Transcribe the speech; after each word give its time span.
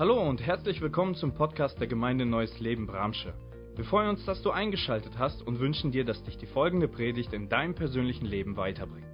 Hallo 0.00 0.18
und 0.18 0.40
herzlich 0.40 0.80
willkommen 0.80 1.14
zum 1.14 1.34
Podcast 1.34 1.78
der 1.78 1.86
Gemeinde 1.86 2.24
Neues 2.24 2.58
Leben 2.58 2.86
Bramsche. 2.86 3.34
Wir 3.76 3.84
freuen 3.84 4.08
uns, 4.08 4.24
dass 4.24 4.40
du 4.40 4.50
eingeschaltet 4.50 5.18
hast 5.18 5.42
und 5.42 5.60
wünschen 5.60 5.92
dir, 5.92 6.06
dass 6.06 6.24
dich 6.24 6.38
die 6.38 6.46
folgende 6.46 6.88
Predigt 6.88 7.34
in 7.34 7.50
deinem 7.50 7.74
persönlichen 7.74 8.24
Leben 8.24 8.56
weiterbringt. 8.56 9.06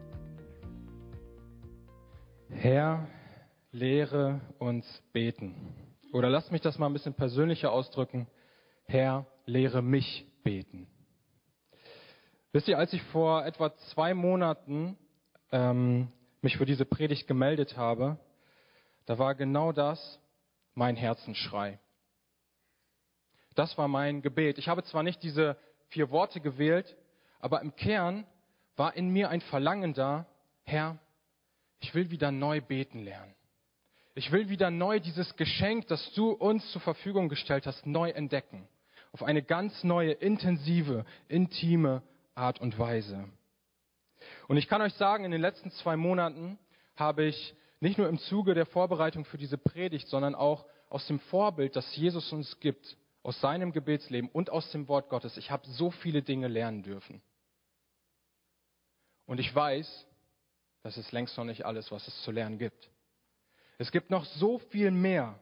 Herr, 2.51 3.08
lehre 3.72 4.40
uns 4.60 4.87
beten. 5.12 5.74
Oder 6.12 6.30
lass 6.30 6.53
mich 6.53 6.60
das 6.60 6.78
mal 6.78 6.87
ein 6.87 6.92
bisschen 6.92 7.14
persönlicher 7.14 7.72
ausdrücken. 7.72 8.28
Herr, 8.84 9.26
lehre 9.44 9.82
mich 9.82 10.24
beten. 10.44 10.87
Wisst 12.53 12.68
ihr, 12.68 12.78
als 12.78 12.92
ich 12.92 13.03
vor 13.03 13.44
etwa 13.44 13.74
zwei 13.92 14.14
Monaten 14.14 14.96
ähm, 15.50 16.12
mich 16.42 16.56
für 16.56 16.64
diese 16.64 16.84
Predigt 16.84 17.27
gemeldet 17.27 17.77
habe, 17.77 18.18
da 19.06 19.18
war 19.18 19.34
genau 19.34 19.73
das 19.73 20.20
mein 20.77 20.95
Herzensschrei. 20.95 21.80
Das 23.57 23.77
war 23.79 23.89
mein 23.89 24.23
Gebet. 24.23 24.59
Ich 24.59 24.69
habe 24.69 24.84
zwar 24.84 25.03
nicht 25.03 25.23
diese 25.23 25.57
vier 25.89 26.11
Worte 26.11 26.41
gewählt, 26.41 26.97
aber 27.41 27.62
im 27.62 27.75
Kern 27.75 28.27
war 28.77 28.95
in 28.95 29.09
mir 29.09 29.31
ein 29.31 29.41
Verlangen 29.41 29.95
da, 29.95 30.27
Herr, 30.62 30.98
ich 31.81 31.95
will 31.95 32.11
wieder 32.11 32.31
neu 32.31 32.61
beten 32.61 33.03
lernen. 33.03 33.34
Ich 34.15 34.33
will 34.33 34.48
wieder 34.48 34.70
neu 34.70 35.01
dieses 35.01 35.37
Geschenk, 35.37 35.89
das 35.89 36.12
du 36.15 36.31
uns 36.31 36.70
zur 36.73 36.81
Verfügung 36.81 37.29
gestellt 37.29 37.67
hast, 37.67 37.87
neu 37.87 38.11
entdecken. 38.11 38.69
Auf 39.12 39.23
eine 39.23 39.43
ganz 39.43 39.84
neue, 39.84 40.12
intensive, 40.12 41.05
intime 41.29 42.03
Art 42.34 42.61
und 42.61 42.79
Weise. 42.79 43.29
Und 44.48 44.56
ich 44.56 44.69
kann 44.69 44.83
euch 44.83 44.95
sagen, 44.95 45.25
in 45.25 45.31
den 45.31 45.41
letzten 45.41 45.70
zwei 45.70 45.97
Monaten 45.97 46.59
habe 46.97 47.25
ich 47.25 47.55
nicht 47.80 47.98
nur 47.98 48.09
im 48.09 48.19
Zuge 48.19 48.55
der 48.55 48.66
Vorbereitung 48.66 49.25
für 49.25 49.39
diese 49.39 49.59
Predigt, 49.59 50.09
sondern 50.09 50.34
auch 50.34 50.67
aus 50.89 51.07
dem 51.07 51.21
Vorbild, 51.21 51.77
das 51.77 51.95
Jesus 51.97 52.33
uns 52.33 52.59
gibt, 52.61 52.97
aus 53.23 53.41
seinem 53.41 53.73
Gebetsleben 53.73 54.31
und 54.31 54.50
aus 54.50 54.70
dem 54.70 54.89
Wort 54.89 55.09
Gottes, 55.09 55.37
ich 55.37 55.50
habe 55.50 55.67
so 55.69 55.91
viele 55.91 56.23
Dinge 56.23 56.48
lernen 56.48 56.83
dürfen. 56.83 57.20
Und 59.27 59.41
ich 59.41 59.53
weiß, 59.53 60.06
das 60.84 60.97
ist 60.97 61.11
längst 61.11 61.37
noch 61.37 61.45
nicht 61.45 61.67
alles, 61.67 61.91
was 61.91 62.06
es 62.06 62.23
zu 62.23 62.31
lernen 62.31 62.59
gibt. 62.59 62.89
Es 63.78 63.91
gibt 63.91 64.11
noch 64.11 64.25
so 64.25 64.59
viel 64.59 64.93
mehr, 64.93 65.39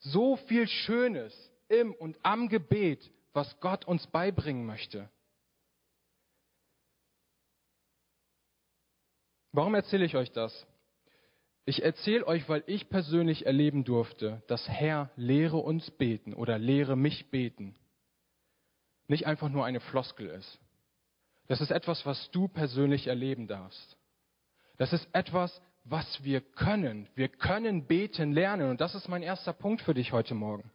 so 0.00 0.36
viel 0.36 0.66
Schönes 0.66 1.32
im 1.68 1.94
und 1.94 2.18
am 2.24 2.48
Gebet, 2.48 3.10
was 3.32 3.58
Gott 3.60 3.84
uns 3.84 4.06
beibringen 4.08 4.66
möchte. 4.66 5.08
Warum 9.52 9.74
erzähle 9.74 10.04
ich 10.04 10.16
euch 10.16 10.32
das? 10.32 10.66
Ich 11.70 11.84
erzähle 11.84 12.26
euch, 12.26 12.48
weil 12.48 12.64
ich 12.66 12.88
persönlich 12.88 13.46
erleben 13.46 13.84
durfte, 13.84 14.42
dass 14.48 14.68
Herr 14.68 15.10
lehre 15.14 15.58
uns 15.58 15.88
beten 15.92 16.34
oder 16.34 16.58
lehre 16.58 16.96
mich 16.96 17.30
beten 17.30 17.76
nicht 19.10 19.26
einfach 19.26 19.48
nur 19.48 19.64
eine 19.64 19.80
Floskel 19.80 20.28
ist. 20.28 20.58
Das 21.48 21.60
ist 21.60 21.72
etwas, 21.72 22.06
was 22.06 22.30
du 22.30 22.46
persönlich 22.46 23.08
erleben 23.08 23.48
darfst. 23.48 23.96
Das 24.78 24.92
ist 24.92 25.06
etwas, 25.12 25.60
was 25.84 26.22
wir 26.22 26.40
können. 26.40 27.08
Wir 27.16 27.28
können 27.28 27.86
beten 27.86 28.32
lernen. 28.32 28.70
Und 28.70 28.80
das 28.80 28.94
ist 28.94 29.08
mein 29.08 29.24
erster 29.24 29.52
Punkt 29.52 29.82
für 29.82 29.94
dich 29.94 30.12
heute 30.12 30.34
Morgen. 30.34 30.70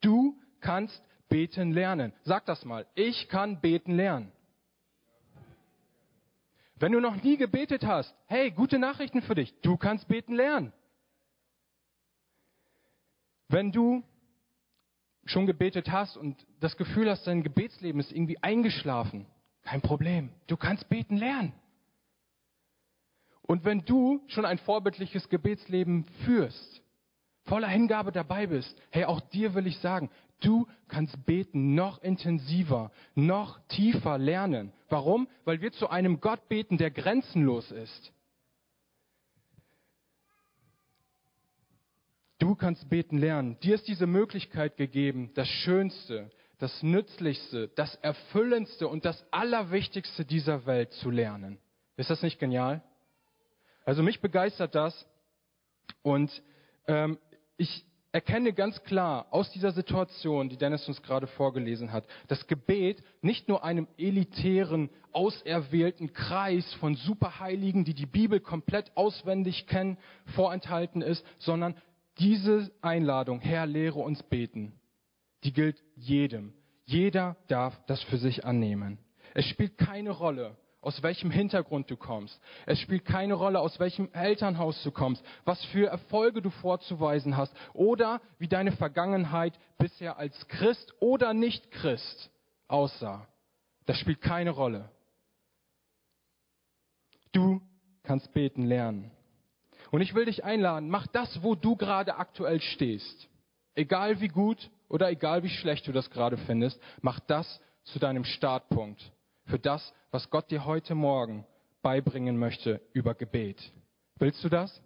Du 0.00 0.36
kannst 0.60 1.00
beten 1.28 1.70
lernen. 1.70 2.12
Sag 2.24 2.46
das 2.46 2.64
mal. 2.64 2.84
Ich 2.96 3.28
kann 3.28 3.60
beten 3.60 3.94
lernen. 3.94 4.32
Wenn 6.80 6.92
du 6.92 7.00
noch 7.00 7.22
nie 7.22 7.36
gebetet 7.36 7.84
hast, 7.84 8.14
hey, 8.26 8.50
gute 8.50 8.78
Nachrichten 8.78 9.22
für 9.22 9.34
dich. 9.34 9.54
Du 9.62 9.76
kannst 9.76 10.06
beten 10.08 10.34
lernen. 10.34 10.72
Wenn 13.48 13.72
du 13.72 14.04
schon 15.24 15.46
gebetet 15.46 15.90
hast 15.90 16.16
und 16.16 16.36
das 16.60 16.76
Gefühl 16.76 17.10
hast, 17.10 17.26
dein 17.26 17.42
Gebetsleben 17.42 18.00
ist 18.00 18.12
irgendwie 18.12 18.42
eingeschlafen, 18.42 19.26
kein 19.62 19.80
Problem. 19.80 20.30
Du 20.46 20.56
kannst 20.56 20.88
beten 20.88 21.16
lernen. 21.16 21.52
Und 23.42 23.64
wenn 23.64 23.84
du 23.84 24.22
schon 24.28 24.44
ein 24.44 24.58
vorbildliches 24.58 25.28
Gebetsleben 25.28 26.04
führst, 26.24 26.82
voller 27.44 27.68
Hingabe 27.68 28.12
dabei 28.12 28.46
bist, 28.46 28.78
hey, 28.90 29.04
auch 29.04 29.20
dir 29.20 29.54
will 29.54 29.66
ich 29.66 29.78
sagen, 29.78 30.10
du 30.40 30.66
kannst 30.88 31.24
beten 31.26 31.74
noch 31.74 32.02
intensiver, 32.02 32.90
noch 33.14 33.60
tiefer 33.68 34.18
lernen. 34.18 34.72
Warum? 34.88 35.28
Weil 35.44 35.60
wir 35.60 35.72
zu 35.72 35.88
einem 35.88 36.20
Gott 36.20 36.48
beten, 36.48 36.78
der 36.78 36.90
grenzenlos 36.90 37.70
ist. 37.70 38.12
Du 42.38 42.54
kannst 42.54 42.88
beten 42.88 43.18
lernen. 43.18 43.58
Dir 43.60 43.74
ist 43.74 43.88
diese 43.88 44.06
Möglichkeit 44.06 44.76
gegeben, 44.76 45.32
das 45.34 45.48
Schönste, 45.48 46.30
das 46.58 46.82
Nützlichste, 46.82 47.68
das 47.74 47.94
Erfüllendste 47.96 48.86
und 48.86 49.04
das 49.04 49.24
Allerwichtigste 49.32 50.24
dieser 50.24 50.64
Welt 50.66 50.92
zu 50.94 51.10
lernen. 51.10 51.58
Ist 51.96 52.10
das 52.10 52.22
nicht 52.22 52.38
genial? 52.38 52.82
Also 53.84 54.02
mich 54.02 54.20
begeistert 54.20 54.74
das 54.74 55.06
und 56.02 56.42
ähm, 56.86 57.18
ich 57.56 57.84
erkenne 58.18 58.52
ganz 58.52 58.82
klar 58.82 59.28
aus 59.30 59.48
dieser 59.52 59.70
Situation, 59.70 60.48
die 60.48 60.56
Dennis 60.56 60.88
uns 60.88 61.00
gerade 61.02 61.28
vorgelesen 61.28 61.92
hat, 61.92 62.04
dass 62.26 62.48
Gebet 62.48 63.00
nicht 63.22 63.46
nur 63.46 63.62
einem 63.62 63.86
elitären, 63.96 64.90
auserwählten 65.12 66.12
Kreis 66.12 66.74
von 66.80 66.96
Superheiligen, 66.96 67.84
die 67.84 67.94
die 67.94 68.06
Bibel 68.06 68.40
komplett 68.40 68.90
auswendig 68.96 69.68
kennen, 69.68 69.98
vorenthalten 70.34 71.00
ist, 71.00 71.24
sondern 71.38 71.76
diese 72.18 72.72
Einladung, 72.82 73.38
Herr, 73.38 73.66
lehre 73.66 74.00
uns 74.00 74.20
beten, 74.24 74.72
die 75.44 75.52
gilt 75.52 75.80
jedem. 75.94 76.54
Jeder 76.86 77.36
darf 77.46 77.80
das 77.86 78.02
für 78.02 78.18
sich 78.18 78.44
annehmen. 78.44 78.98
Es 79.34 79.44
spielt 79.44 79.78
keine 79.78 80.10
Rolle, 80.10 80.56
aus 80.80 81.02
welchem 81.02 81.30
Hintergrund 81.30 81.90
du 81.90 81.96
kommst. 81.96 82.40
Es 82.66 82.78
spielt 82.78 83.04
keine 83.04 83.34
Rolle, 83.34 83.60
aus 83.60 83.80
welchem 83.80 84.12
Elternhaus 84.12 84.82
du 84.82 84.92
kommst, 84.92 85.24
was 85.44 85.62
für 85.66 85.88
Erfolge 85.88 86.40
du 86.40 86.50
vorzuweisen 86.50 87.36
hast 87.36 87.54
oder 87.74 88.20
wie 88.38 88.48
deine 88.48 88.72
Vergangenheit 88.72 89.58
bisher 89.78 90.18
als 90.18 90.46
Christ 90.48 90.94
oder 91.00 91.34
nicht 91.34 91.70
Christ 91.72 92.30
aussah. 92.68 93.26
Das 93.86 93.98
spielt 93.98 94.20
keine 94.20 94.50
Rolle. 94.50 94.90
Du 97.32 97.60
kannst 98.04 98.32
beten 98.32 98.62
lernen. 98.62 99.10
Und 99.90 100.00
ich 100.00 100.14
will 100.14 100.26
dich 100.26 100.44
einladen, 100.44 100.90
mach 100.90 101.06
das, 101.06 101.42
wo 101.42 101.54
du 101.54 101.76
gerade 101.76 102.16
aktuell 102.16 102.60
stehst. 102.60 103.28
Egal 103.74 104.20
wie 104.20 104.28
gut 104.28 104.70
oder 104.88 105.10
egal 105.10 105.42
wie 105.42 105.48
schlecht 105.48 105.86
du 105.86 105.92
das 105.92 106.10
gerade 106.10 106.36
findest, 106.36 106.80
mach 107.00 107.20
das 107.20 107.60
zu 107.84 107.98
deinem 107.98 108.24
Startpunkt 108.24 109.12
für 109.48 109.58
das, 109.58 109.92
was 110.10 110.30
Gott 110.30 110.50
dir 110.50 110.64
heute 110.64 110.94
Morgen 110.94 111.46
beibringen 111.82 112.38
möchte 112.38 112.80
über 112.92 113.14
Gebet. 113.14 113.72
Willst 114.16 114.42
du 114.44 114.48
das? 114.48 114.82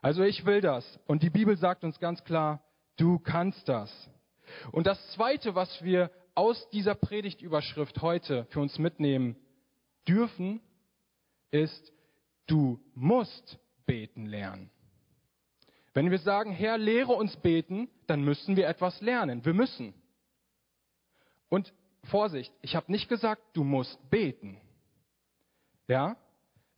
Also 0.00 0.22
ich 0.22 0.44
will 0.44 0.60
das. 0.60 0.98
Und 1.06 1.22
die 1.22 1.30
Bibel 1.30 1.56
sagt 1.56 1.84
uns 1.84 1.98
ganz 1.98 2.22
klar, 2.24 2.62
du 2.96 3.18
kannst 3.18 3.68
das. 3.68 3.90
Und 4.72 4.86
das 4.86 4.98
Zweite, 5.12 5.54
was 5.54 5.82
wir 5.82 6.10
aus 6.34 6.68
dieser 6.70 6.94
Predigtüberschrift 6.94 8.02
heute 8.02 8.46
für 8.46 8.60
uns 8.60 8.78
mitnehmen 8.78 9.36
dürfen, 10.08 10.60
ist, 11.50 11.92
du 12.46 12.80
musst 12.94 13.58
beten 13.86 14.26
lernen. 14.26 14.70
Wenn 15.94 16.10
wir 16.10 16.18
sagen, 16.18 16.52
Herr, 16.52 16.78
lehre 16.78 17.12
uns 17.12 17.36
beten, 17.36 17.88
dann 18.06 18.24
müssen 18.24 18.56
wir 18.56 18.66
etwas 18.66 19.00
lernen. 19.00 19.44
Wir 19.44 19.54
müssen. 19.54 19.94
Und 21.48 21.72
Vorsicht, 22.04 22.52
ich 22.62 22.74
habe 22.76 22.90
nicht 22.90 23.08
gesagt, 23.08 23.42
du 23.52 23.64
musst 23.64 23.98
beten. 24.10 24.60
Ja? 25.88 26.16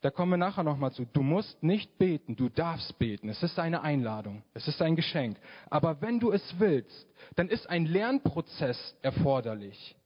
Da 0.01 0.11
kommen 0.11 0.33
wir 0.33 0.37
nachher 0.37 0.65
nochmal 0.65 0.93
zu. 0.93 1.07
Du 1.07 1.23
musst 1.23 1.62
nicht 1.62 1.97
beten, 1.97 2.37
du 2.37 2.51
darfst 2.51 2.99
beten. 2.99 3.31
Es 3.31 3.43
ist 3.43 3.59
eine 3.59 3.81
Einladung, 3.81 4.43
es 4.53 4.69
ist 4.69 4.82
ein 4.82 4.97
Geschenk. 4.97 5.38
Aber 5.71 6.03
wenn 6.03 6.21
du 6.21 6.31
es 6.31 6.43
willst, 6.59 7.09
dann 7.37 7.49
ist 7.49 7.69
ein 7.71 7.87
Lernprozess 7.87 8.99
erforderlich. 9.00 9.97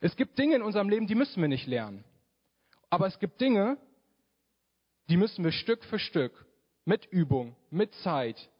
Es 0.00 0.16
gibt 0.16 0.38
Dinge 0.38 0.56
in 0.56 0.62
unserem 0.62 0.90
Leben, 0.90 1.06
die 1.06 1.14
müssen 1.14 1.40
wir 1.40 1.48
nicht 1.48 1.66
lernen. 1.66 2.04
Aber 2.90 3.06
es 3.06 3.18
gibt 3.18 3.40
Dinge, 3.40 3.78
die 5.08 5.16
müssen 5.16 5.44
wir 5.44 5.52
Stück 5.52 5.82
für 5.84 5.98
Stück 5.98 6.44
mit 6.84 7.06
Übung, 7.06 7.56
mit 7.70 7.94
Zeit, 7.96 8.50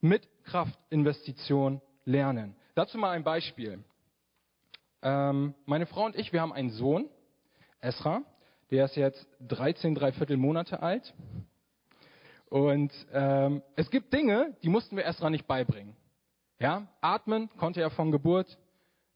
mit 0.00 0.28
Kraftinvestition 0.44 1.80
lernen. 2.04 2.54
Dazu 2.74 2.96
mal 2.96 3.10
ein 3.10 3.24
Beispiel. 3.24 3.82
Ähm, 5.04 5.54
meine 5.66 5.84
Frau 5.84 6.06
und 6.06 6.16
ich, 6.16 6.32
wir 6.32 6.40
haben 6.40 6.52
einen 6.52 6.70
Sohn, 6.70 7.10
Esra, 7.82 8.22
der 8.70 8.86
ist 8.86 8.96
jetzt 8.96 9.28
13, 9.46 9.94
dreiviertel 9.94 10.38
Monate 10.38 10.82
alt. 10.82 11.14
Und 12.48 12.90
ähm, 13.12 13.62
es 13.76 13.90
gibt 13.90 14.14
Dinge, 14.14 14.56
die 14.62 14.70
mussten 14.70 14.96
wir 14.96 15.04
Esra 15.04 15.28
nicht 15.28 15.46
beibringen. 15.46 15.94
Ja, 16.58 16.88
atmen 17.02 17.50
konnte 17.58 17.82
er 17.82 17.90
von 17.90 18.12
Geburt. 18.12 18.58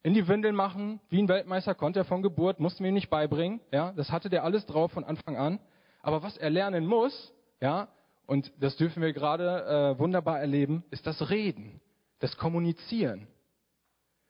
In 0.02 0.12
die 0.12 0.28
Windeln 0.28 0.54
machen, 0.54 1.00
wie 1.08 1.22
ein 1.22 1.28
Weltmeister 1.28 1.74
konnte 1.74 2.00
er 2.00 2.04
von 2.04 2.20
Geburt, 2.20 2.60
mussten 2.60 2.84
wir 2.84 2.90
ihm 2.90 2.94
nicht 2.94 3.10
beibringen. 3.10 3.60
Ja, 3.72 3.92
das 3.92 4.12
hatte 4.12 4.28
der 4.28 4.44
alles 4.44 4.66
drauf 4.66 4.92
von 4.92 5.04
Anfang 5.04 5.36
an. 5.36 5.58
Aber 6.02 6.22
was 6.22 6.36
er 6.36 6.50
lernen 6.50 6.86
muss, 6.86 7.32
ja, 7.60 7.88
und 8.26 8.52
das 8.60 8.76
dürfen 8.76 9.02
wir 9.02 9.14
gerade 9.14 9.94
äh, 9.96 9.98
wunderbar 9.98 10.38
erleben, 10.38 10.84
ist 10.90 11.06
das 11.06 11.30
Reden, 11.30 11.80
das 12.18 12.36
Kommunizieren. 12.36 13.26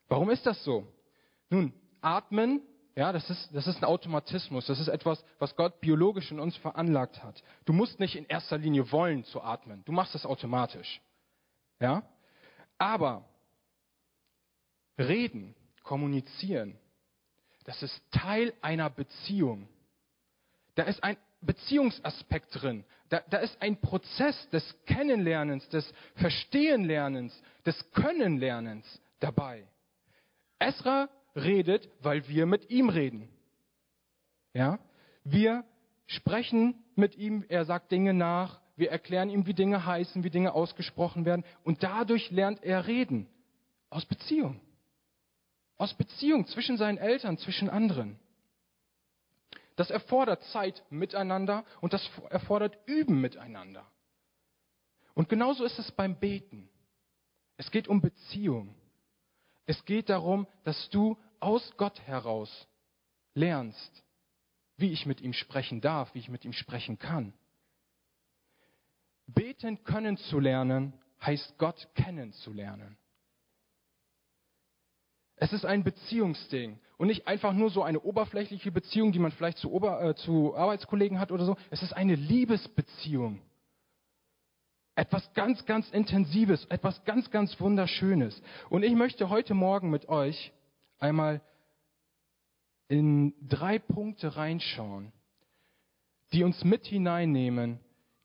Warum 0.07 0.29
ist 0.29 0.45
das 0.45 0.63
so? 0.63 0.87
Nun, 1.49 1.73
atmen, 2.01 2.61
ja, 2.95 3.13
das 3.13 3.29
ist, 3.29 3.55
das 3.55 3.65
ist 3.65 3.77
ein 3.77 3.85
Automatismus. 3.85 4.65
Das 4.65 4.79
ist 4.79 4.89
etwas, 4.89 5.23
was 5.37 5.55
Gott 5.55 5.79
biologisch 5.79 6.31
in 6.31 6.39
uns 6.39 6.57
veranlagt 6.57 7.23
hat. 7.23 7.41
Du 7.65 7.71
musst 7.71 7.99
nicht 7.99 8.15
in 8.15 8.25
erster 8.25 8.57
Linie 8.57 8.91
wollen 8.91 9.23
zu 9.23 9.41
atmen. 9.41 9.83
Du 9.85 9.91
machst 9.91 10.15
das 10.15 10.25
automatisch. 10.25 11.01
Ja? 11.79 12.03
Aber 12.77 13.23
reden, 14.97 15.55
kommunizieren, 15.83 16.77
das 17.63 17.81
ist 17.83 18.01
Teil 18.11 18.53
einer 18.61 18.89
Beziehung. 18.89 19.69
Da 20.75 20.83
ist 20.83 21.03
ein 21.03 21.17
Beziehungsaspekt 21.41 22.61
drin. 22.61 22.83
Da, 23.09 23.21
da 23.29 23.37
ist 23.37 23.61
ein 23.61 23.79
Prozess 23.79 24.49
des 24.49 24.75
Kennenlernens, 24.85 25.67
des 25.69 25.93
Verstehenlernens, 26.15 27.41
des 27.65 27.91
Könnenlernens 27.91 29.01
dabei. 29.19 29.67
Esra 30.59 31.09
redet, 31.35 31.89
weil 32.01 32.27
wir 32.27 32.45
mit 32.45 32.69
ihm 32.69 32.89
reden. 32.89 33.29
Ja? 34.53 34.79
Wir 35.23 35.63
sprechen 36.07 36.75
mit 36.95 37.15
ihm, 37.15 37.45
er 37.47 37.65
sagt 37.65 37.91
Dinge 37.91 38.13
nach, 38.13 38.59
wir 38.75 38.91
erklären 38.91 39.29
ihm, 39.29 39.45
wie 39.45 39.53
Dinge 39.53 39.85
heißen, 39.85 40.23
wie 40.23 40.29
Dinge 40.29 40.53
ausgesprochen 40.53 41.25
werden 41.25 41.43
und 41.63 41.83
dadurch 41.83 42.31
lernt 42.31 42.63
er 42.63 42.87
reden. 42.87 43.27
Aus 43.89 44.05
Beziehung. 44.05 44.59
Aus 45.77 45.93
Beziehung 45.93 46.45
zwischen 46.47 46.77
seinen 46.77 46.97
Eltern, 46.97 47.37
zwischen 47.37 47.69
anderen. 47.69 48.19
Das 49.75 49.89
erfordert 49.89 50.43
Zeit 50.45 50.83
miteinander 50.89 51.63
und 51.79 51.93
das 51.93 52.09
erfordert 52.29 52.77
Üben 52.85 53.21
miteinander. 53.21 53.85
Und 55.13 55.29
genauso 55.29 55.63
ist 55.63 55.79
es 55.79 55.91
beim 55.91 56.19
Beten. 56.19 56.69
Es 57.57 57.71
geht 57.71 57.87
um 57.87 58.01
Beziehung. 58.01 58.75
Es 59.69 59.85
geht 59.85 60.09
darum, 60.09 60.47
dass 60.63 60.89
du 60.89 61.15
aus 61.39 61.77
Gott 61.77 62.01
heraus 62.07 62.67
lernst, 63.35 64.03
wie 64.77 64.91
ich 64.91 65.05
mit 65.05 65.21
ihm 65.21 65.31
sprechen 65.31 65.79
darf, 65.79 66.11
wie 66.15 66.19
ich 66.19 66.27
mit 66.27 66.43
ihm 66.43 66.53
sprechen 66.53 66.97
kann. 66.97 67.33
Beten 69.27 69.83
können 69.83 70.17
zu 70.17 70.39
lernen 70.39 70.93
heißt 71.21 71.59
Gott 71.59 71.87
kennenzulernen. 71.93 72.97
Es 75.35 75.53
ist 75.53 75.65
ein 75.65 75.83
Beziehungsding 75.83 76.79
und 76.97 77.05
nicht 77.05 77.27
einfach 77.27 77.53
nur 77.53 77.69
so 77.69 77.83
eine 77.83 77.99
oberflächliche 77.99 78.71
Beziehung, 78.71 79.11
die 79.11 79.19
man 79.19 79.31
vielleicht 79.31 79.59
zu, 79.59 79.71
Ober, 79.71 80.01
äh, 80.01 80.15
zu 80.15 80.55
Arbeitskollegen 80.55 81.19
hat 81.19 81.31
oder 81.31 81.45
so. 81.45 81.57
Es 81.69 81.83
ist 81.83 81.93
eine 81.93 82.15
Liebesbeziehung. 82.15 83.39
Etwas 84.99 85.33
ganz, 85.33 85.65
ganz 85.65 85.89
Intensives, 85.91 86.65
etwas 86.65 87.05
ganz, 87.05 87.31
ganz 87.31 87.57
Wunderschönes. 87.61 88.43
Und 88.69 88.83
ich 88.83 88.93
möchte 88.95 89.29
heute 89.29 89.53
Morgen 89.53 89.89
mit 89.89 90.09
euch 90.09 90.51
einmal 90.99 91.39
in 92.89 93.33
drei 93.47 93.79
Punkte 93.79 94.35
reinschauen, 94.35 95.13
die 96.33 96.43
uns 96.43 96.65
mit 96.65 96.85
hineinnehmen, 96.85 97.79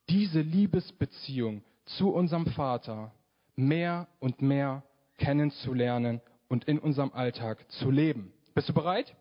diese 0.09 0.41
Liebesbeziehung 0.41 1.63
zu 1.85 2.09
unserem 2.09 2.45
Vater 2.47 3.13
mehr 3.55 4.09
und 4.19 4.41
mehr 4.41 4.83
kennenzulernen 5.17 6.19
und 6.49 6.65
in 6.65 6.77
unserem 6.77 7.13
Alltag 7.13 7.71
zu 7.71 7.89
leben. 7.89 8.33
Bist 8.53 8.67
du 8.67 8.73
bereit? 8.73 9.15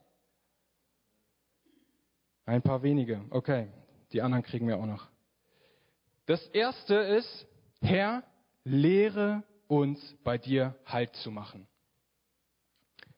Ein 2.47 2.63
paar 2.63 2.83
wenige. 2.83 3.21
Okay, 3.31 3.69
die 4.11 4.23
anderen 4.23 4.43
kriegen 4.43 4.67
wir 4.67 4.77
auch 4.77 4.87
noch. 4.87 5.14
Das 6.27 6.47
erste 6.49 6.95
ist, 6.95 7.47
Herr, 7.81 8.23
lehre 8.65 9.43
uns 9.69 10.01
bei 10.25 10.39
dir 10.39 10.75
Halt 10.87 11.15
zu 11.17 11.31
machen. 11.31 11.67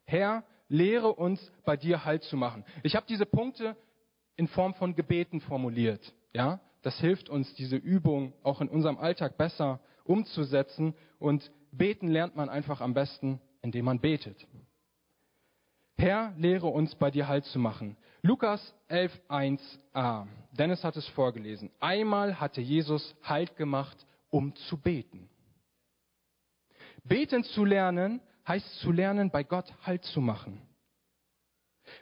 Herr, 0.04 0.44
lehre 0.68 1.12
uns 1.12 1.52
bei 1.64 1.76
dir 1.76 2.04
Halt 2.04 2.24
zu 2.24 2.36
machen. 2.36 2.64
Ich 2.82 2.96
habe 2.96 3.06
diese 3.08 3.26
Punkte 3.26 3.76
in 4.36 4.48
Form 4.48 4.74
von 4.74 4.94
Gebeten 4.94 5.40
formuliert. 5.40 6.12
Ja, 6.32 6.60
das 6.82 6.98
hilft 6.98 7.28
uns, 7.28 7.52
diese 7.54 7.76
Übung 7.76 8.32
auch 8.42 8.60
in 8.60 8.68
unserem 8.68 8.98
Alltag 8.98 9.36
besser 9.36 9.80
umzusetzen. 10.04 10.94
Und 11.18 11.50
beten 11.72 12.08
lernt 12.08 12.36
man 12.36 12.48
einfach 12.48 12.80
am 12.80 12.94
besten, 12.94 13.40
indem 13.62 13.84
man 13.84 14.00
betet. 14.00 14.46
Herr, 15.98 16.34
lehre 16.36 16.66
uns 16.66 16.94
bei 16.94 17.10
dir 17.10 17.26
Halt 17.26 17.44
zu 17.46 17.58
machen. 17.58 17.96
Lukas 18.22 18.74
11.1a. 18.90 20.26
Dennis 20.52 20.84
hat 20.84 20.96
es 20.96 21.06
vorgelesen. 21.08 21.70
Einmal 21.80 22.38
hatte 22.40 22.60
Jesus 22.60 23.14
Halt 23.22 23.56
gemacht, 23.56 24.06
um 24.30 24.54
zu 24.56 24.76
beten. 24.76 25.28
Beten 27.04 27.44
zu 27.44 27.64
lernen 27.64 28.20
heißt 28.46 28.80
zu 28.80 28.92
lernen, 28.92 29.30
bei 29.30 29.42
Gott 29.42 29.72
Halt 29.82 30.04
zu 30.04 30.20
machen. 30.20 30.60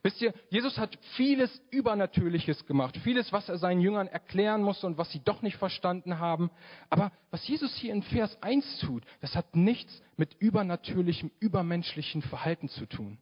Wisst 0.03 0.21
ihr, 0.23 0.33
Jesus 0.49 0.79
hat 0.79 0.99
vieles 1.17 1.63
Übernatürliches 1.71 2.65
gemacht, 2.67 2.97
vieles, 3.05 3.33
was 3.33 3.49
er 3.49 3.59
seinen 3.59 3.81
Jüngern 3.81 4.09
erklären 4.09 4.63
musste 4.63 4.87
und 4.87 4.97
was 4.97 5.11
sie 5.11 5.21
doch 5.23 5.43
nicht 5.43 5.57
verstanden 5.57 6.19
haben. 6.19 6.51
Aber 6.89 7.13
was 7.31 7.47
Jesus 7.47 7.75
hier 7.77 7.93
in 7.93 8.03
Vers 8.03 8.37
1 8.43 8.79
tut, 8.81 9.05
das 9.21 9.35
hat 9.35 9.55
nichts 9.55 10.03
mit 10.17 10.35
übernatürlichem, 10.39 11.31
übermenschlichen 11.39 12.23
Verhalten 12.23 12.69
zu 12.69 12.87
tun. 12.87 13.19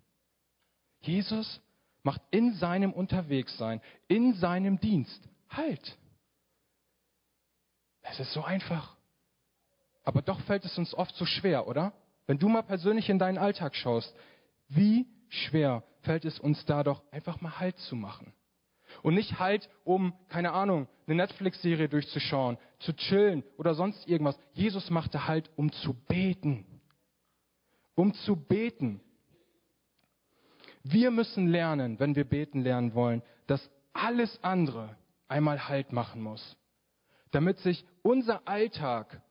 Jesus 1.03 1.61
macht 2.03 2.23
in 2.31 2.55
seinem 2.55 2.93
Unterwegssein, 2.93 3.81
in 4.09 4.35
seinem 4.35 4.81
Dienst 4.81 5.29
Halt. 5.49 5.99
Es 8.03 8.19
ist 8.19 8.33
so 8.33 8.43
einfach. 8.43 8.97
Aber 10.05 10.23
doch 10.23 10.41
fällt 10.41 10.65
es 10.65 10.79
uns 10.79 10.95
oft 10.95 11.15
so 11.15 11.27
schwer, 11.27 11.69
oder? 11.69 11.93
Wenn 12.27 12.39
du 12.39 12.49
mal 12.49 12.63
persönlich 12.63 13.09
in 13.09 13.19
deinen 13.19 13.39
Alltag 13.39 13.75
schaust, 13.75 14.15
wie 14.69 15.07
schwer 15.29 15.85
fällt 16.01 16.25
es 16.25 16.39
uns 16.39 16.65
da 16.65 16.83
doch 16.83 17.03
einfach 17.13 17.41
mal 17.41 17.59
Halt 17.61 17.79
zu 17.79 17.97
machen. 17.97 18.33
Und 19.03 19.15
nicht 19.15 19.39
Halt, 19.39 19.69
um, 19.85 20.13
keine 20.29 20.53
Ahnung, 20.53 20.89
eine 21.07 21.17
Netflix-Serie 21.17 21.89
durchzuschauen, 21.89 22.59
zu 22.81 22.93
chillen 22.93 23.43
oder 23.57 23.75
sonst 23.75 24.07
irgendwas. 24.07 24.39
Jesus 24.53 24.91
machte 24.91 25.27
Halt, 25.27 25.51
um 25.57 25.73
zu 25.73 25.95
beten. 25.95 26.67
Um 27.95 28.13
zu 28.15 28.37
beten. 28.37 29.01
Wir 30.85 31.11
müssen 31.11 31.49
lernen, 31.49 31.99
wenn 32.01 32.17
wir 32.17 32.25
beten 32.25 32.61
lernen 32.63 32.95
wollen, 32.95 33.23
dass 33.47 33.71
alles 33.93 34.43
andere 34.43 34.97
einmal 35.29 35.69
Halt 35.69 35.93
machen 35.93 36.23
muss. 36.23 36.57
Damit 37.31 37.59
sich 37.59 37.85
unser 38.03 38.47
Alltag, 38.47 39.23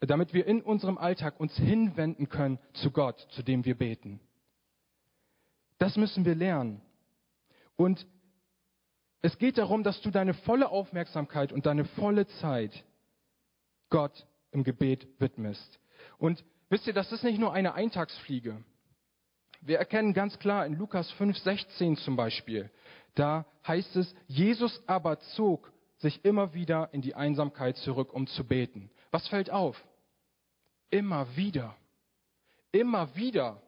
damit 0.00 0.34
wir 0.34 0.46
in 0.46 0.62
unserem 0.62 0.98
Alltag 0.98 1.38
uns 1.38 1.54
hinwenden 1.56 2.28
können 2.28 2.58
zu 2.74 2.90
Gott, 2.90 3.18
zu 3.30 3.42
dem 3.42 3.64
wir 3.64 3.76
beten. 3.76 4.20
Das 5.78 5.96
müssen 5.96 6.24
wir 6.24 6.34
lernen. 6.34 6.82
Und 7.76 8.06
es 9.22 9.38
geht 9.38 9.58
darum, 9.58 9.82
dass 9.82 10.00
du 10.00 10.10
deine 10.10 10.34
volle 10.34 10.70
Aufmerksamkeit 10.70 11.52
und 11.52 11.66
deine 11.66 11.84
volle 11.84 12.26
Zeit 12.26 12.84
Gott 13.90 14.26
im 14.50 14.64
Gebet 14.64 15.06
widmest. 15.18 15.78
Und 16.18 16.44
wisst 16.68 16.86
ihr, 16.86 16.92
das 16.92 17.12
ist 17.12 17.24
nicht 17.24 17.38
nur 17.38 17.52
eine 17.52 17.74
Eintagsfliege. 17.74 18.62
Wir 19.60 19.78
erkennen 19.78 20.14
ganz 20.14 20.38
klar 20.38 20.64
in 20.64 20.74
Lukas 20.74 21.12
5,16 21.14 21.96
zum 22.02 22.16
Beispiel, 22.16 22.70
da 23.14 23.44
heißt 23.66 23.96
es, 23.96 24.14
Jesus 24.26 24.82
aber 24.86 25.20
zog 25.20 25.70
sich 25.98 26.24
immer 26.24 26.54
wieder 26.54 26.88
in 26.92 27.02
die 27.02 27.14
Einsamkeit 27.14 27.76
zurück, 27.76 28.12
um 28.14 28.26
zu 28.26 28.44
beten. 28.44 28.90
Was 29.10 29.28
fällt 29.28 29.50
auf? 29.50 29.76
Immer 30.90 31.36
wieder. 31.36 31.76
Immer 32.72 33.14
wieder 33.14 33.60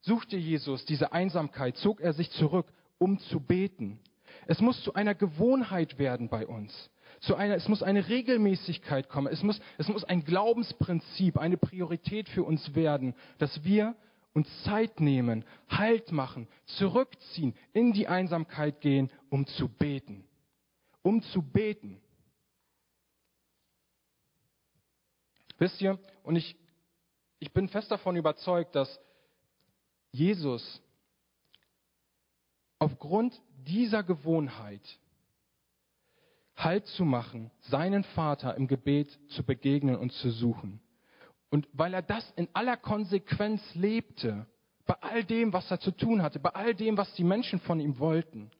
suchte 0.00 0.38
Jesus 0.38 0.86
diese 0.86 1.12
Einsamkeit, 1.12 1.76
zog 1.76 2.00
er 2.00 2.14
sich 2.14 2.30
zurück, 2.30 2.72
um 2.98 3.18
zu 3.18 3.40
beten. 3.40 4.00
Es 4.46 4.60
muss 4.60 4.82
zu 4.82 4.94
einer 4.94 5.14
Gewohnheit 5.14 5.98
werden 5.98 6.28
bei 6.28 6.46
uns. 6.46 6.90
Zu 7.20 7.36
einer, 7.36 7.56
es 7.56 7.68
muss 7.68 7.82
eine 7.82 8.08
Regelmäßigkeit 8.08 9.10
kommen. 9.10 9.30
Es 9.30 9.42
muss, 9.42 9.60
es 9.76 9.88
muss 9.88 10.04
ein 10.04 10.24
Glaubensprinzip, 10.24 11.36
eine 11.36 11.58
Priorität 11.58 12.28
für 12.30 12.44
uns 12.44 12.74
werden, 12.74 13.14
dass 13.38 13.62
wir 13.64 13.94
uns 14.32 14.48
Zeit 14.64 15.00
nehmen, 15.00 15.44
Halt 15.68 16.12
machen, 16.12 16.48
zurückziehen, 16.78 17.54
in 17.72 17.92
die 17.92 18.08
Einsamkeit 18.08 18.80
gehen, 18.80 19.10
um 19.28 19.46
zu 19.46 19.68
beten. 19.68 20.24
Um 21.02 21.22
zu 21.22 21.42
beten. 21.42 22.00
Wisst 25.58 25.80
ihr, 25.80 25.98
und 26.22 26.36
ich, 26.36 26.56
ich 27.38 27.52
bin 27.52 27.68
fest 27.68 27.90
davon 27.90 28.16
überzeugt, 28.16 28.74
dass 28.74 29.00
Jesus 30.12 30.82
aufgrund 32.78 33.40
dieser 33.66 34.02
Gewohnheit 34.02 34.98
Halt 36.56 36.86
zu 36.88 37.04
machen, 37.06 37.50
seinen 37.60 38.04
Vater 38.04 38.54
im 38.56 38.68
Gebet 38.68 39.18
zu 39.28 39.42
begegnen 39.42 39.96
und 39.96 40.12
zu 40.12 40.30
suchen. 40.30 40.82
Und 41.50 41.68
weil 41.72 41.94
er 41.94 42.02
das 42.02 42.28
in 42.36 42.48
aller 42.52 42.76
Konsequenz 42.76 43.62
lebte, 43.74 44.46
bei 44.86 44.94
all 45.02 45.24
dem, 45.24 45.52
was 45.52 45.70
er 45.70 45.80
zu 45.80 45.90
tun 45.90 46.22
hatte, 46.22 46.38
bei 46.38 46.50
all 46.50 46.74
dem, 46.74 46.96
was 46.96 47.12
die 47.14 47.24
Menschen 47.24 47.60
von 47.60 47.80
ihm 47.80 47.98
wollten, 47.98 48.50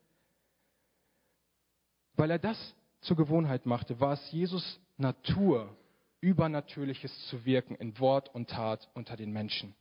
weil 2.14 2.30
er 2.30 2.38
das 2.38 2.74
zur 3.00 3.16
Gewohnheit 3.16 3.64
machte, 3.64 3.98
war 4.00 4.12
es 4.12 4.32
Jesus 4.32 4.80
Natur, 4.96 5.74
Übernatürliches 6.20 7.26
zu 7.28 7.44
wirken 7.46 7.74
in 7.76 7.98
Wort 7.98 8.28
und 8.34 8.50
Tat 8.50 8.90
unter 8.94 9.16
den 9.16 9.32
Menschen. 9.32 9.74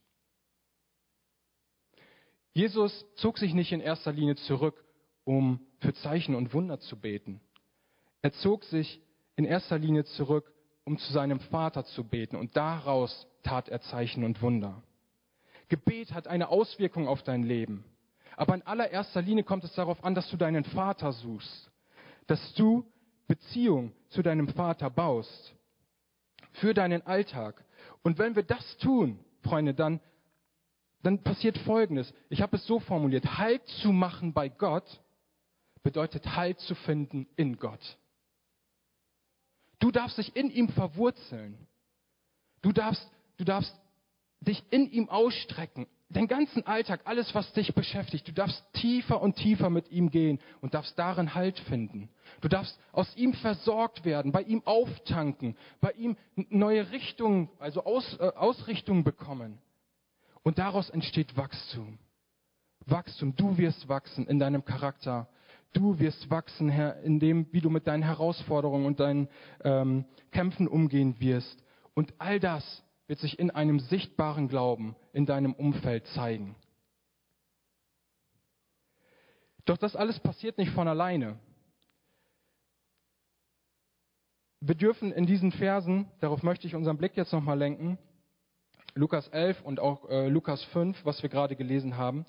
Jesus 2.52 3.06
zog 3.16 3.38
sich 3.38 3.52
nicht 3.52 3.72
in 3.72 3.80
erster 3.80 4.12
Linie 4.12 4.36
zurück, 4.36 4.82
um 5.24 5.60
für 5.80 5.94
Zeichen 5.94 6.34
und 6.34 6.54
Wunder 6.54 6.80
zu 6.80 6.98
beten. 6.98 7.40
Er 8.22 8.32
zog 8.32 8.64
sich 8.64 9.00
in 9.36 9.44
erster 9.44 9.78
Linie 9.78 10.04
zurück, 10.04 10.52
um 10.90 10.98
zu 10.98 11.12
seinem 11.12 11.38
Vater 11.38 11.84
zu 11.84 12.02
beten 12.02 12.34
und 12.34 12.56
daraus 12.56 13.28
tat 13.44 13.68
er 13.68 13.80
Zeichen 13.80 14.24
und 14.24 14.42
Wunder. 14.42 14.82
Gebet 15.68 16.12
hat 16.12 16.26
eine 16.26 16.48
Auswirkung 16.48 17.06
auf 17.06 17.22
dein 17.22 17.44
Leben. 17.44 17.84
Aber 18.36 18.56
in 18.56 18.62
allererster 18.62 19.22
Linie 19.22 19.44
kommt 19.44 19.62
es 19.62 19.72
darauf 19.74 20.02
an, 20.02 20.16
dass 20.16 20.28
du 20.30 20.36
deinen 20.36 20.64
Vater 20.64 21.12
suchst, 21.12 21.70
dass 22.26 22.54
du 22.54 22.84
Beziehung 23.28 23.92
zu 24.08 24.22
deinem 24.22 24.48
Vater 24.48 24.90
baust, 24.90 25.54
für 26.54 26.74
deinen 26.74 27.06
Alltag. 27.06 27.64
Und 28.02 28.18
wenn 28.18 28.34
wir 28.34 28.42
das 28.42 28.76
tun, 28.78 29.20
Freunde, 29.44 29.74
dann, 29.74 30.00
dann 31.04 31.22
passiert 31.22 31.56
Folgendes. 31.58 32.12
Ich 32.30 32.42
habe 32.42 32.56
es 32.56 32.66
so 32.66 32.80
formuliert, 32.80 33.38
Halt 33.38 33.64
zu 33.80 33.92
machen 33.92 34.32
bei 34.32 34.48
Gott 34.48 35.00
bedeutet 35.84 36.34
Halt 36.34 36.58
zu 36.58 36.74
finden 36.74 37.28
in 37.36 37.58
Gott. 37.58 37.96
Du 39.80 39.90
darfst 39.90 40.18
dich 40.18 40.36
in 40.36 40.50
ihm 40.50 40.68
verwurzeln. 40.68 41.58
Du 42.62 42.72
darfst, 42.72 43.10
du 43.38 43.44
darfst 43.44 43.74
dich 44.40 44.62
in 44.70 44.90
ihm 44.90 45.08
ausstrecken. 45.08 45.86
Den 46.10 46.26
ganzen 46.26 46.66
Alltag, 46.66 47.02
alles, 47.04 47.34
was 47.36 47.52
dich 47.52 47.72
beschäftigt, 47.72 48.26
du 48.26 48.32
darfst 48.32 48.64
tiefer 48.72 49.22
und 49.22 49.36
tiefer 49.36 49.70
mit 49.70 49.90
ihm 49.92 50.10
gehen 50.10 50.40
und 50.60 50.74
darfst 50.74 50.98
darin 50.98 51.34
Halt 51.34 51.58
finden. 51.60 52.08
Du 52.40 52.48
darfst 52.48 52.78
aus 52.90 53.14
ihm 53.16 53.32
versorgt 53.32 54.04
werden, 54.04 54.32
bei 54.32 54.42
ihm 54.42 54.62
auftanken, 54.64 55.56
bei 55.80 55.92
ihm 55.92 56.16
neue 56.34 56.90
Richtungen, 56.90 57.48
also 57.58 57.84
Aus, 57.84 58.18
äh, 58.18 58.32
Ausrichtungen 58.34 59.04
bekommen. 59.04 59.58
Und 60.42 60.58
daraus 60.58 60.90
entsteht 60.90 61.36
Wachstum. 61.36 61.98
Wachstum. 62.86 63.36
Du 63.36 63.56
wirst 63.56 63.88
wachsen 63.88 64.26
in 64.26 64.38
deinem 64.38 64.64
Charakter. 64.64 65.28
Du 65.72 65.98
wirst 65.98 66.30
wachsen, 66.30 66.68
Herr, 66.68 67.00
in 67.02 67.20
dem, 67.20 67.46
wie 67.52 67.60
du 67.60 67.70
mit 67.70 67.86
deinen 67.86 68.02
Herausforderungen 68.02 68.86
und 68.86 68.98
deinen 68.98 69.28
ähm, 69.62 70.04
Kämpfen 70.32 70.66
umgehen 70.66 71.20
wirst. 71.20 71.62
Und 71.94 72.12
all 72.18 72.40
das 72.40 72.82
wird 73.06 73.20
sich 73.20 73.38
in 73.38 73.50
einem 73.50 73.78
sichtbaren 73.78 74.48
Glauben 74.48 74.96
in 75.12 75.26
deinem 75.26 75.52
Umfeld 75.52 76.06
zeigen. 76.08 76.56
Doch 79.64 79.76
das 79.76 79.94
alles 79.94 80.18
passiert 80.18 80.58
nicht 80.58 80.72
von 80.72 80.88
alleine. 80.88 81.38
Wir 84.60 84.74
dürfen 84.74 85.12
in 85.12 85.26
diesen 85.26 85.52
Versen, 85.52 86.08
darauf 86.20 86.42
möchte 86.42 86.66
ich 86.66 86.74
unseren 86.74 86.98
Blick 86.98 87.16
jetzt 87.16 87.32
nochmal 87.32 87.58
lenken, 87.58 87.98
Lukas 88.94 89.28
11 89.28 89.62
und 89.62 89.80
auch 89.80 90.08
äh, 90.10 90.28
Lukas 90.28 90.62
5, 90.64 91.04
was 91.04 91.22
wir 91.22 91.30
gerade 91.30 91.56
gelesen 91.56 91.96
haben, 91.96 92.26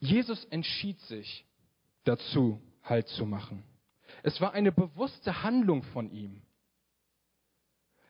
Jesus 0.00 0.44
entschied 0.46 1.00
sich 1.02 1.44
dazu, 2.04 2.60
Halt 2.82 3.08
zu 3.08 3.26
machen. 3.26 3.64
Es 4.22 4.40
war 4.40 4.52
eine 4.52 4.72
bewusste 4.72 5.42
Handlung 5.42 5.82
von 5.82 6.10
ihm. 6.10 6.40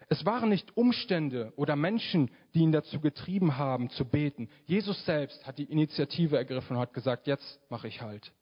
Es 0.09 0.25
waren 0.25 0.49
nicht 0.49 0.76
Umstände 0.76 1.52
oder 1.57 1.76
Menschen, 1.76 2.30
die 2.54 2.61
ihn 2.61 2.73
dazu 2.73 3.00
getrieben 3.00 3.59
haben, 3.59 3.90
zu 3.90 4.04
beten. 4.04 4.49
Jesus 4.66 5.04
selbst 5.04 5.47
hat 5.47 5.59
die 5.59 5.64
Initiative 5.64 6.37
ergriffen 6.37 6.76
und 6.76 6.83
hat 6.83 6.95
gesagt, 6.95 7.26
jetzt 7.26 7.61
mache 7.71 7.88
ich 7.88 8.00
halt. 8.00 8.33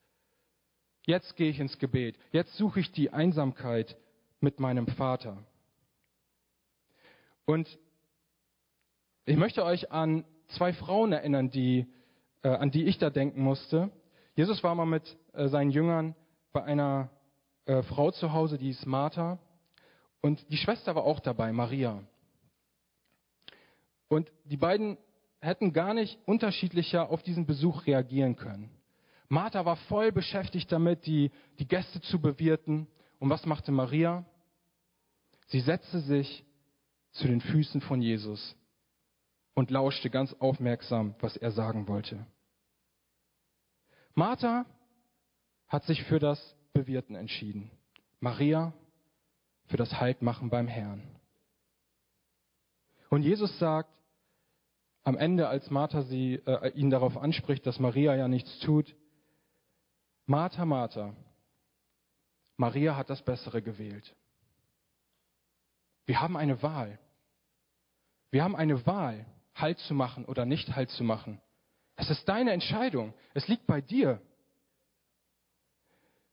Jetzt 1.06 1.34
gehe 1.36 1.50
ich 1.50 1.58
ins 1.58 1.78
Gebet. 1.78 2.16
Jetzt 2.30 2.56
suche 2.56 2.80
ich 2.80 2.92
die 2.92 3.10
Einsamkeit 3.10 3.96
mit 4.40 4.60
meinem 4.60 4.86
Vater. 4.86 5.44
Und 7.46 7.78
ich 9.24 9.36
möchte 9.36 9.64
euch 9.64 9.90
an 9.90 10.24
zwei 10.48 10.72
Frauen 10.72 11.12
erinnern, 11.12 11.50
die, 11.50 11.86
äh, 12.42 12.48
an 12.48 12.70
die 12.70 12.84
ich 12.84 12.98
da 12.98 13.10
denken 13.10 13.42
musste. 13.42 13.90
Jesus 14.34 14.62
war 14.62 14.74
mal 14.74 14.86
mit 14.86 15.16
äh, 15.32 15.48
seinen 15.48 15.70
Jüngern 15.70 16.14
bei 16.52 16.62
einer 16.64 17.10
äh, 17.66 17.82
Frau 17.82 18.10
zu 18.10 18.32
Hause, 18.32 18.58
die 18.58 18.70
ist 18.70 18.86
Martha. 18.86 19.38
Und 20.20 20.50
die 20.50 20.56
Schwester 20.56 20.94
war 20.94 21.04
auch 21.04 21.20
dabei, 21.20 21.52
Maria. 21.52 22.02
Und 24.08 24.30
die 24.44 24.56
beiden 24.56 24.98
hätten 25.40 25.72
gar 25.72 25.94
nicht 25.94 26.18
unterschiedlicher 26.26 27.10
auf 27.10 27.22
diesen 27.22 27.46
Besuch 27.46 27.86
reagieren 27.86 28.36
können. 28.36 28.70
Martha 29.28 29.64
war 29.64 29.76
voll 29.76 30.12
beschäftigt 30.12 30.70
damit, 30.70 31.06
die, 31.06 31.30
die 31.58 31.66
Gäste 31.66 32.00
zu 32.00 32.20
bewirten. 32.20 32.86
Und 33.18 33.30
was 33.30 33.44
machte 33.46 33.72
Maria? 33.72 34.24
Sie 35.48 35.60
setzte 35.60 36.00
sich 36.00 36.44
zu 37.12 37.26
den 37.26 37.40
Füßen 37.40 37.80
von 37.80 38.02
Jesus 38.02 38.56
und 39.56 39.70
lauschte 39.70 40.10
ganz 40.10 40.34
aufmerksam, 40.34 41.14
was 41.20 41.36
er 41.36 41.50
sagen 41.50 41.88
wollte. 41.88 42.24
Martha 44.14 44.66
hat 45.66 45.82
sich 45.84 46.04
für 46.04 46.18
das 46.18 46.54
Bewirten 46.74 47.16
entschieden. 47.16 47.70
Maria 48.20 48.74
für 49.64 49.78
das 49.78 49.98
Haltmachen 49.98 50.50
beim 50.50 50.68
Herrn. 50.68 51.02
Und 53.08 53.22
Jesus 53.22 53.58
sagt 53.58 53.90
am 55.04 55.16
Ende, 55.16 55.48
als 55.48 55.70
Martha 55.70 56.02
sie, 56.02 56.34
äh, 56.34 56.70
ihn 56.72 56.90
darauf 56.90 57.16
anspricht, 57.16 57.66
dass 57.66 57.78
Maria 57.78 58.14
ja 58.14 58.28
nichts 58.28 58.58
tut, 58.60 58.94
Martha, 60.26 60.66
Martha, 60.66 61.14
Maria 62.58 62.96
hat 62.96 63.08
das 63.08 63.22
Bessere 63.22 63.62
gewählt. 63.62 64.14
Wir 66.04 66.20
haben 66.20 66.36
eine 66.36 66.62
Wahl. 66.62 66.98
Wir 68.30 68.44
haben 68.44 68.56
eine 68.56 68.84
Wahl, 68.86 69.24
Halt 69.56 69.78
zu 69.80 69.94
machen 69.94 70.24
oder 70.24 70.44
nicht 70.44 70.74
Halt 70.76 70.90
zu 70.90 71.04
machen. 71.04 71.40
Es 71.96 72.10
ist 72.10 72.28
deine 72.28 72.52
Entscheidung. 72.52 73.12
Es 73.34 73.48
liegt 73.48 73.66
bei 73.66 73.80
dir. 73.80 74.20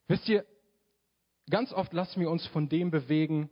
Wisst 0.08 0.30
ihr, 0.30 0.46
Ganz 1.50 1.74
oft 1.74 1.94
lassen 1.94 2.22
wir 2.22 2.30
uns 2.30 2.46
von 2.48 2.70
dem 2.70 2.92
bewegen, 2.92 3.50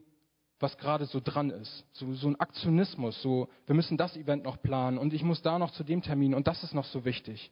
was 0.59 0.77
gerade 0.77 1.05
so 1.05 1.19
dran 1.19 1.49
ist. 1.49 1.85
So, 1.91 2.13
so 2.13 2.27
ein 2.27 2.39
Aktionismus, 2.39 3.21
so, 3.21 3.49
wir 3.65 3.75
müssen 3.75 3.97
das 3.97 4.15
Event 4.15 4.43
noch 4.43 4.61
planen 4.61 4.97
und 4.97 5.13
ich 5.13 5.23
muss 5.23 5.41
da 5.41 5.59
noch 5.59 5.71
zu 5.71 5.83
dem 5.83 6.01
Termin 6.01 6.33
und 6.33 6.47
das 6.47 6.63
ist 6.63 6.73
noch 6.73 6.85
so 6.85 7.03
wichtig. 7.03 7.51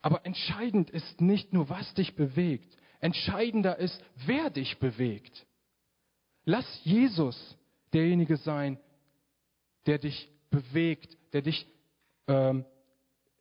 Aber 0.00 0.24
entscheidend 0.24 0.88
ist 0.90 1.20
nicht 1.20 1.52
nur, 1.52 1.68
was 1.68 1.92
dich 1.94 2.14
bewegt. 2.14 2.74
Entscheidender 3.00 3.76
ist, 3.78 4.02
wer 4.26 4.48
dich 4.48 4.78
bewegt. 4.78 5.46
Lass 6.44 6.66
Jesus 6.84 7.56
derjenige 7.92 8.36
sein, 8.36 8.78
der 9.86 9.98
dich 9.98 10.30
bewegt, 10.50 11.16
der 11.32 11.42
dich 11.42 11.66
ähm, 12.26 12.64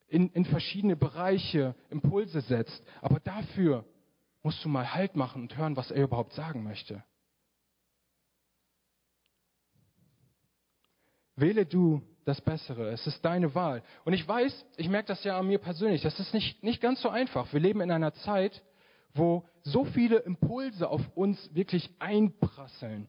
in, 0.07 0.29
in 0.29 0.45
verschiedene 0.45 0.95
Bereiche 0.95 1.75
Impulse 1.89 2.41
setzt. 2.41 2.83
Aber 3.01 3.19
dafür 3.19 3.85
musst 4.41 4.63
du 4.63 4.69
mal 4.69 4.93
Halt 4.93 5.15
machen 5.15 5.43
und 5.43 5.57
hören, 5.57 5.75
was 5.75 5.91
er 5.91 6.03
überhaupt 6.03 6.33
sagen 6.33 6.63
möchte. 6.63 7.03
Wähle 11.35 11.65
du 11.65 12.01
das 12.25 12.41
Bessere. 12.41 12.89
Es 12.91 13.05
ist 13.07 13.23
deine 13.23 13.55
Wahl. 13.55 13.83
Und 14.05 14.13
ich 14.13 14.27
weiß, 14.27 14.65
ich 14.77 14.89
merke 14.89 15.07
das 15.07 15.23
ja 15.23 15.37
an 15.37 15.47
mir 15.47 15.57
persönlich, 15.57 16.01
das 16.01 16.19
ist 16.19 16.33
nicht, 16.33 16.63
nicht 16.63 16.81
ganz 16.81 17.01
so 17.01 17.09
einfach. 17.09 17.51
Wir 17.53 17.59
leben 17.59 17.81
in 17.81 17.91
einer 17.91 18.13
Zeit, 18.13 18.61
wo 19.13 19.47
so 19.63 19.85
viele 19.85 20.17
Impulse 20.17 20.87
auf 20.87 21.01
uns 21.15 21.53
wirklich 21.53 21.89
einprasseln. 21.99 23.07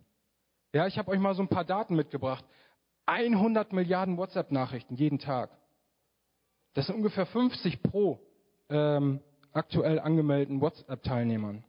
Ja, 0.73 0.87
ich 0.87 0.99
habe 0.99 1.11
euch 1.11 1.19
mal 1.19 1.35
so 1.35 1.43
ein 1.43 1.49
paar 1.49 1.65
Daten 1.65 1.97
mitgebracht. 1.97 2.45
100 3.11 3.73
Milliarden 3.73 4.17
WhatsApp-Nachrichten 4.17 4.95
jeden 4.95 5.19
Tag. 5.19 5.51
Das 6.75 6.87
sind 6.87 6.95
ungefähr 6.95 7.27
50 7.27 7.83
pro 7.83 8.21
ähm, 8.69 9.21
aktuell 9.53 9.99
angemeldeten 9.99 10.61
WhatsApp-Teilnehmern. 10.61 11.65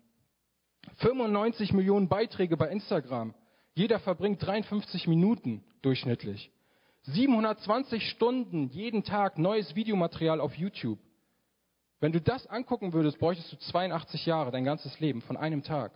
95 0.97 1.73
Millionen 1.73 2.07
Beiträge 2.07 2.57
bei 2.57 2.69
Instagram. 2.69 3.33
Jeder 3.73 3.99
verbringt 3.99 4.45
53 4.45 5.07
Minuten 5.07 5.63
durchschnittlich. 5.81 6.51
720 7.03 8.07
Stunden 8.09 8.69
jeden 8.69 9.03
Tag 9.03 9.39
neues 9.39 9.75
Videomaterial 9.75 10.39
auf 10.39 10.55
YouTube. 10.55 10.99
Wenn 11.99 12.11
du 12.11 12.21
das 12.21 12.45
angucken 12.45 12.93
würdest, 12.93 13.17
bräuchtest 13.17 13.51
du 13.51 13.57
82 13.57 14.27
Jahre, 14.27 14.51
dein 14.51 14.63
ganzes 14.63 14.99
Leben, 14.99 15.21
von 15.21 15.37
einem 15.37 15.63
Tag. 15.63 15.93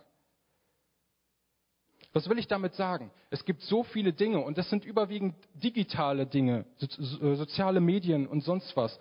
Was 2.16 2.30
will 2.30 2.38
ich 2.38 2.48
damit 2.48 2.74
sagen? 2.74 3.10
Es 3.28 3.44
gibt 3.44 3.60
so 3.60 3.82
viele 3.82 4.14
Dinge 4.14 4.40
und 4.40 4.56
das 4.56 4.70
sind 4.70 4.86
überwiegend 4.86 5.34
digitale 5.52 6.24
Dinge, 6.24 6.64
soziale 6.78 7.78
Medien 7.80 8.26
und 8.26 8.40
sonst 8.40 8.74
was 8.74 8.98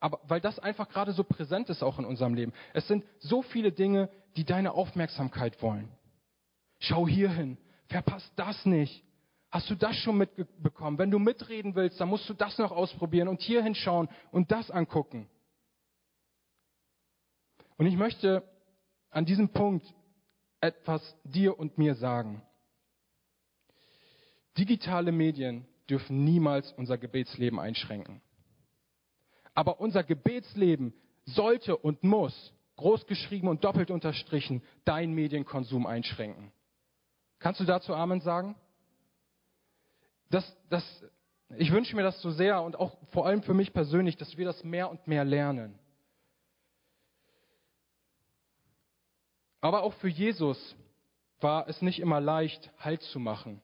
aber 0.00 0.18
weil 0.24 0.40
das 0.40 0.58
einfach 0.58 0.88
gerade 0.88 1.12
so 1.12 1.24
präsent 1.24 1.68
ist 1.68 1.82
auch 1.82 1.98
in 1.98 2.06
unserem 2.06 2.34
Leben. 2.34 2.54
Es 2.72 2.88
sind 2.88 3.04
so 3.18 3.42
viele 3.42 3.70
Dinge, 3.70 4.08
die 4.36 4.44
deine 4.44 4.72
Aufmerksamkeit 4.72 5.60
wollen. 5.62 5.90
Schau 6.78 7.06
hier 7.06 7.30
hin, 7.30 7.58
verpasst 7.88 8.32
das 8.36 8.64
nicht. 8.64 9.04
Hast 9.50 9.68
du 9.68 9.74
das 9.74 9.96
schon 9.96 10.16
mitbekommen? 10.16 10.96
Wenn 10.96 11.10
du 11.10 11.18
mitreden 11.18 11.74
willst, 11.74 12.00
dann 12.00 12.08
musst 12.08 12.28
du 12.30 12.34
das 12.34 12.56
noch 12.56 12.72
ausprobieren 12.72 13.28
und 13.28 13.42
hier 13.42 13.62
hinschauen 13.62 14.08
und 14.32 14.50
das 14.50 14.70
angucken. 14.70 15.28
Und 17.76 17.84
ich 17.86 17.96
möchte 17.96 18.42
an 19.10 19.26
diesem 19.26 19.50
Punkt 19.50 19.86
etwas 20.60 21.16
dir 21.24 21.58
und 21.58 21.78
mir 21.78 21.94
sagen. 21.94 22.42
Digitale 24.56 25.12
Medien 25.12 25.66
dürfen 25.88 26.24
niemals 26.24 26.72
unser 26.72 26.98
Gebetsleben 26.98 27.58
einschränken. 27.58 28.20
Aber 29.54 29.80
unser 29.80 30.02
Gebetsleben 30.02 30.94
sollte 31.24 31.76
und 31.76 32.02
muss, 32.02 32.52
großgeschrieben 32.76 33.48
und 33.48 33.64
doppelt 33.64 33.90
unterstrichen, 33.90 34.62
dein 34.84 35.12
Medienkonsum 35.12 35.86
einschränken. 35.86 36.52
Kannst 37.38 37.60
du 37.60 37.64
dazu 37.64 37.94
Amen 37.94 38.20
sagen? 38.20 38.56
Das, 40.30 40.56
das, 40.70 41.04
ich 41.56 41.70
wünsche 41.70 41.94
mir 41.94 42.02
das 42.02 42.20
so 42.20 42.30
sehr 42.30 42.62
und 42.62 42.76
auch 42.76 42.96
vor 43.10 43.26
allem 43.26 43.42
für 43.42 43.54
mich 43.54 43.72
persönlich, 43.72 44.16
dass 44.16 44.36
wir 44.36 44.44
das 44.44 44.64
mehr 44.64 44.90
und 44.90 45.06
mehr 45.06 45.24
lernen. 45.24 45.78
Aber 49.60 49.82
auch 49.82 49.94
für 49.94 50.08
Jesus 50.08 50.76
war 51.40 51.68
es 51.68 51.80
nicht 51.80 52.00
immer 52.00 52.20
leicht, 52.20 52.70
Halt 52.78 53.02
zu 53.02 53.18
machen. 53.18 53.62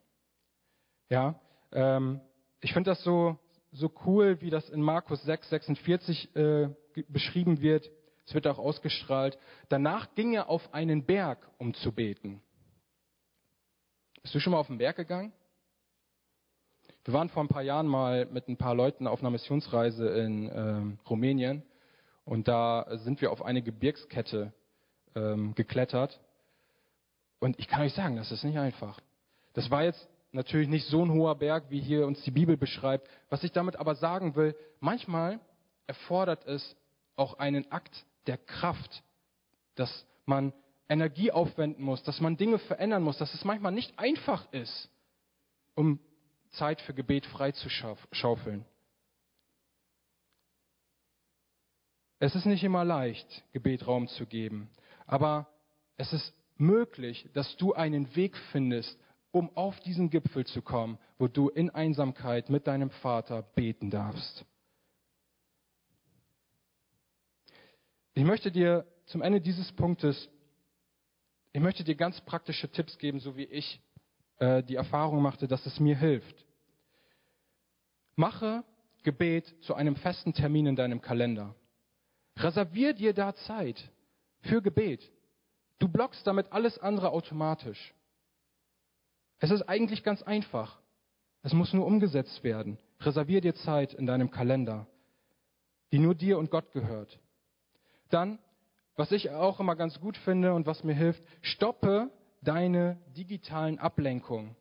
Ja, 1.10 1.34
ähm, 1.72 2.20
ich 2.60 2.72
finde 2.72 2.90
das 2.90 3.02
so, 3.02 3.36
so 3.72 3.90
cool, 4.06 4.40
wie 4.40 4.50
das 4.50 4.70
in 4.70 4.80
Markus 4.80 5.22
6, 5.24 5.50
46 5.50 6.36
äh, 6.36 6.68
beschrieben 7.08 7.60
wird. 7.60 7.90
Es 8.26 8.34
wird 8.34 8.46
auch 8.46 8.58
ausgestrahlt. 8.58 9.36
Danach 9.68 10.14
ging 10.14 10.34
er 10.34 10.48
auf 10.48 10.72
einen 10.72 11.04
Berg, 11.04 11.50
um 11.58 11.74
zu 11.74 11.92
beten. 11.92 12.40
Bist 14.22 14.34
du 14.34 14.40
schon 14.40 14.52
mal 14.52 14.58
auf 14.60 14.68
den 14.68 14.78
Berg 14.78 14.96
gegangen? 14.96 15.32
Wir 17.04 17.14
waren 17.14 17.28
vor 17.28 17.42
ein 17.42 17.48
paar 17.48 17.62
Jahren 17.62 17.88
mal 17.88 18.26
mit 18.26 18.46
ein 18.48 18.56
paar 18.56 18.74
Leuten 18.74 19.08
auf 19.08 19.20
einer 19.20 19.30
Missionsreise 19.30 20.06
in 20.10 20.50
ähm, 20.54 20.98
Rumänien 21.08 21.64
und 22.24 22.46
da 22.46 22.86
sind 22.98 23.20
wir 23.20 23.32
auf 23.32 23.42
eine 23.42 23.62
Gebirgskette 23.62 24.52
ähm, 25.16 25.54
geklettert. 25.54 26.20
Und 27.40 27.58
ich 27.58 27.66
kann 27.66 27.80
euch 27.80 27.94
sagen, 27.94 28.16
das 28.16 28.30
ist 28.30 28.44
nicht 28.44 28.58
einfach. 28.58 29.00
Das 29.54 29.70
war 29.70 29.82
jetzt 29.82 30.06
natürlich 30.32 30.68
nicht 30.68 30.86
so 30.86 31.04
ein 31.04 31.12
hoher 31.12 31.34
Berg, 31.34 31.70
wie 31.70 31.80
hier 31.80 32.06
uns 32.06 32.22
die 32.22 32.30
Bibel 32.30 32.56
beschreibt. 32.56 33.08
Was 33.28 33.42
ich 33.44 33.52
damit 33.52 33.76
aber 33.76 33.94
sagen 33.94 34.36
will, 34.36 34.54
manchmal 34.78 35.40
erfordert 35.86 36.46
es 36.46 36.76
auch 37.16 37.34
einen 37.38 37.70
Akt 37.72 38.04
der 38.26 38.38
Kraft, 38.38 39.02
dass 39.74 40.06
man 40.24 40.52
Energie 40.88 41.30
aufwenden 41.30 41.84
muss, 41.84 42.02
dass 42.02 42.20
man 42.20 42.36
Dinge 42.36 42.58
verändern 42.58 43.02
muss, 43.02 43.18
dass 43.18 43.32
es 43.34 43.44
manchmal 43.44 43.72
nicht 43.72 43.98
einfach 43.98 44.50
ist, 44.52 44.90
um 45.74 46.00
Zeit 46.50 46.80
für 46.80 46.94
Gebet 46.94 47.26
freizuschaufeln. 47.26 48.64
Es 52.18 52.34
ist 52.34 52.44
nicht 52.44 52.64
immer 52.64 52.84
leicht, 52.84 53.44
Gebet 53.52 53.86
Raum 53.86 54.08
zu 54.08 54.26
geben. 54.26 54.68
Aber 55.06 55.46
es 55.96 56.12
ist 56.12 56.34
möglich, 56.58 57.28
dass 57.32 57.56
du 57.56 57.72
einen 57.72 58.14
Weg 58.14 58.36
findest, 58.52 58.98
um 59.32 59.54
auf 59.56 59.78
diesen 59.80 60.10
Gipfel 60.10 60.46
zu 60.46 60.62
kommen, 60.62 60.98
wo 61.18 61.28
du 61.28 61.48
in 61.48 61.70
Einsamkeit 61.70 62.50
mit 62.50 62.66
deinem 62.66 62.90
Vater 62.90 63.42
beten 63.42 63.90
darfst. 63.90 64.44
Ich 68.14 68.24
möchte 68.24 68.50
dir 68.50 68.86
zum 69.06 69.22
Ende 69.22 69.40
dieses 69.40 69.70
Punktes, 69.72 70.28
ich 71.52 71.60
möchte 71.60 71.84
dir 71.84 71.94
ganz 71.94 72.20
praktische 72.20 72.68
Tipps 72.70 72.98
geben, 72.98 73.20
so 73.20 73.36
wie 73.36 73.44
ich 73.44 73.80
äh, 74.38 74.62
die 74.62 74.74
Erfahrung 74.74 75.22
machte, 75.22 75.46
dass 75.46 75.64
es 75.66 75.78
mir 75.80 75.96
hilft. 75.96 76.44
Mache 78.16 78.64
Gebet 79.02 79.54
zu 79.62 79.74
einem 79.74 79.96
festen 79.96 80.34
Termin 80.34 80.66
in 80.66 80.76
deinem 80.76 81.00
Kalender. 81.00 81.54
Reservier 82.36 82.92
dir 82.92 83.14
da 83.14 83.34
Zeit 83.34 83.90
für 84.42 84.60
Gebet. 84.60 85.10
Du 85.78 85.88
blockst 85.88 86.26
damit 86.26 86.52
alles 86.52 86.78
andere 86.78 87.10
automatisch. 87.10 87.94
Es 89.40 89.50
ist 89.50 89.62
eigentlich 89.62 90.04
ganz 90.04 90.22
einfach. 90.22 90.78
Es 91.42 91.52
muss 91.52 91.72
nur 91.72 91.86
umgesetzt 91.86 92.44
werden. 92.44 92.78
Reservier 93.00 93.40
dir 93.40 93.54
Zeit 93.54 93.94
in 93.94 94.06
deinem 94.06 94.30
Kalender, 94.30 94.86
die 95.90 95.98
nur 95.98 96.14
dir 96.14 96.38
und 96.38 96.50
Gott 96.50 96.70
gehört. 96.72 97.18
Dann, 98.10 98.38
was 98.96 99.10
ich 99.12 99.30
auch 99.30 99.58
immer 99.58 99.74
ganz 99.74 99.98
gut 99.98 100.18
finde 100.18 100.52
und 100.52 100.66
was 100.66 100.84
mir 100.84 100.94
hilft, 100.94 101.22
stoppe 101.40 102.10
deine 102.42 102.98
digitalen 103.16 103.78
Ablenkungen. 103.78 104.54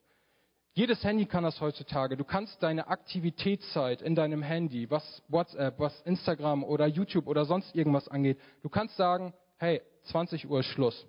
Jedes 0.73 1.03
Handy 1.03 1.25
kann 1.25 1.43
das 1.43 1.59
heutzutage. 1.59 2.15
Du 2.15 2.23
kannst 2.23 2.63
deine 2.63 2.87
Aktivitätszeit 2.87 4.01
in 4.01 4.15
deinem 4.15 4.41
Handy, 4.41 4.89
was 4.89 5.21
WhatsApp, 5.27 5.77
was 5.77 6.01
Instagram 6.03 6.63
oder 6.63 6.87
YouTube 6.87 7.27
oder 7.27 7.43
sonst 7.43 7.75
irgendwas 7.75 8.07
angeht, 8.07 8.39
du 8.61 8.69
kannst 8.69 8.95
sagen, 8.95 9.33
hey, 9.57 9.81
20 10.03 10.49
Uhr 10.49 10.61
ist 10.61 10.67
Schluss. 10.67 11.05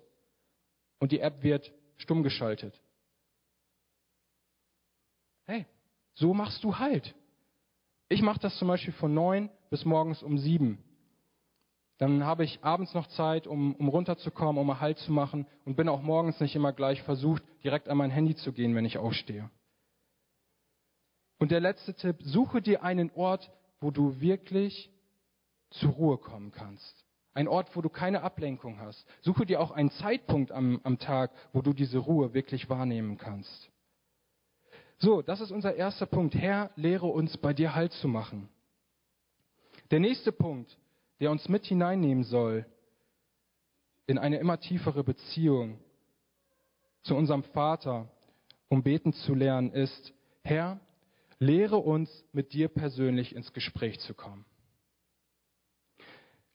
Und 0.99 1.13
die 1.13 1.21
App 1.21 1.41
wird 1.41 1.71
stumm 1.95 2.21
geschaltet. 2.21 2.81
Hey, 5.51 5.65
so 6.13 6.33
machst 6.33 6.63
du 6.63 6.79
halt. 6.79 7.13
Ich 8.07 8.21
mache 8.21 8.39
das 8.39 8.57
zum 8.57 8.69
Beispiel 8.69 8.93
von 8.93 9.13
9 9.13 9.49
bis 9.69 9.83
morgens 9.83 10.23
um 10.23 10.37
7. 10.37 10.81
Dann 11.97 12.23
habe 12.23 12.45
ich 12.45 12.63
abends 12.63 12.93
noch 12.93 13.05
Zeit, 13.07 13.47
um, 13.47 13.75
um 13.75 13.89
runterzukommen, 13.89 14.61
um 14.61 14.79
Halt 14.79 14.97
zu 14.99 15.11
machen 15.11 15.45
und 15.65 15.75
bin 15.75 15.89
auch 15.89 16.01
morgens 16.01 16.39
nicht 16.39 16.55
immer 16.55 16.71
gleich 16.71 17.01
versucht, 17.01 17.43
direkt 17.65 17.89
an 17.89 17.97
mein 17.97 18.11
Handy 18.11 18.33
zu 18.37 18.53
gehen, 18.53 18.75
wenn 18.75 18.85
ich 18.85 18.97
aufstehe. 18.97 19.51
Und 21.37 21.51
der 21.51 21.59
letzte 21.59 21.95
Tipp, 21.95 22.15
suche 22.21 22.61
dir 22.61 22.81
einen 22.83 23.11
Ort, 23.11 23.51
wo 23.81 23.91
du 23.91 24.21
wirklich 24.21 24.89
zur 25.71 25.91
Ruhe 25.91 26.17
kommen 26.17 26.53
kannst. 26.53 27.05
Ein 27.33 27.49
Ort, 27.49 27.75
wo 27.75 27.81
du 27.81 27.89
keine 27.89 28.21
Ablenkung 28.21 28.79
hast. 28.79 29.05
Suche 29.19 29.45
dir 29.45 29.59
auch 29.59 29.71
einen 29.71 29.91
Zeitpunkt 29.91 30.53
am, 30.53 30.79
am 30.83 30.97
Tag, 30.97 31.31
wo 31.51 31.61
du 31.61 31.73
diese 31.73 31.97
Ruhe 31.97 32.33
wirklich 32.33 32.69
wahrnehmen 32.69 33.17
kannst. 33.17 33.70
So, 35.01 35.23
das 35.23 35.41
ist 35.41 35.49
unser 35.49 35.73
erster 35.73 36.05
Punkt. 36.05 36.35
Herr, 36.35 36.69
lehre 36.75 37.07
uns 37.07 37.35
bei 37.35 37.53
dir 37.53 37.73
Halt 37.73 37.91
zu 37.93 38.07
machen. 38.07 38.49
Der 39.89 39.99
nächste 39.99 40.31
Punkt, 40.31 40.77
der 41.19 41.31
uns 41.31 41.49
mit 41.49 41.65
hineinnehmen 41.65 42.23
soll 42.23 42.67
in 44.05 44.19
eine 44.19 44.37
immer 44.37 44.59
tiefere 44.59 45.03
Beziehung 45.03 45.79
zu 47.01 47.15
unserem 47.15 47.41
Vater, 47.41 48.11
um 48.69 48.83
beten 48.83 49.11
zu 49.11 49.33
lernen, 49.33 49.71
ist, 49.71 50.13
Herr, 50.43 50.79
lehre 51.39 51.77
uns 51.77 52.23
mit 52.31 52.53
dir 52.53 52.67
persönlich 52.67 53.33
ins 53.33 53.53
Gespräch 53.53 53.99
zu 54.01 54.13
kommen. 54.13 54.45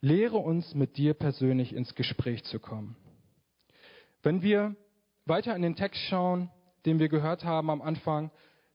Lehre 0.00 0.36
uns 0.36 0.72
mit 0.72 0.96
dir 0.96 1.14
persönlich 1.14 1.72
ins 1.72 1.96
Gespräch 1.96 2.44
zu 2.44 2.60
kommen. 2.60 2.96
Wenn 4.22 4.40
wir 4.40 4.76
weiter 5.24 5.56
in 5.56 5.62
den 5.62 5.74
Text 5.74 6.00
schauen, 6.02 6.48
den 6.86 6.98
wir 6.98 7.08
gehört 7.08 7.44
haben 7.44 7.70
am 7.70 7.82
Anfang, 7.82 8.30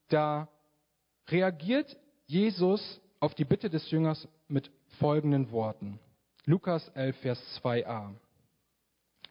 da 0.09 0.47
reagiert 1.29 1.97
Jesus 2.27 3.01
auf 3.19 3.33
die 3.33 3.45
Bitte 3.45 3.69
des 3.69 3.89
Jüngers 3.89 4.27
mit 4.47 4.69
folgenden 4.99 5.51
Worten. 5.51 5.99
Lukas 6.45 6.87
11, 6.89 7.17
Vers 7.17 7.61
2a. 7.63 8.13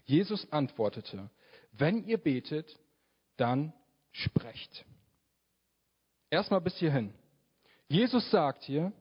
Jesus 0.05 0.51
antwortete, 0.53 1.31
wenn 1.73 2.05
ihr 2.05 2.19
betet, 2.19 2.79
dann 3.37 3.73
sprecht. 4.11 4.85
Erstmal 6.31 6.61
bis 6.61 6.77
hierhin. 6.77 7.13
Jesus 7.89 8.29
sagt 8.31 8.65
hier, 8.65 8.93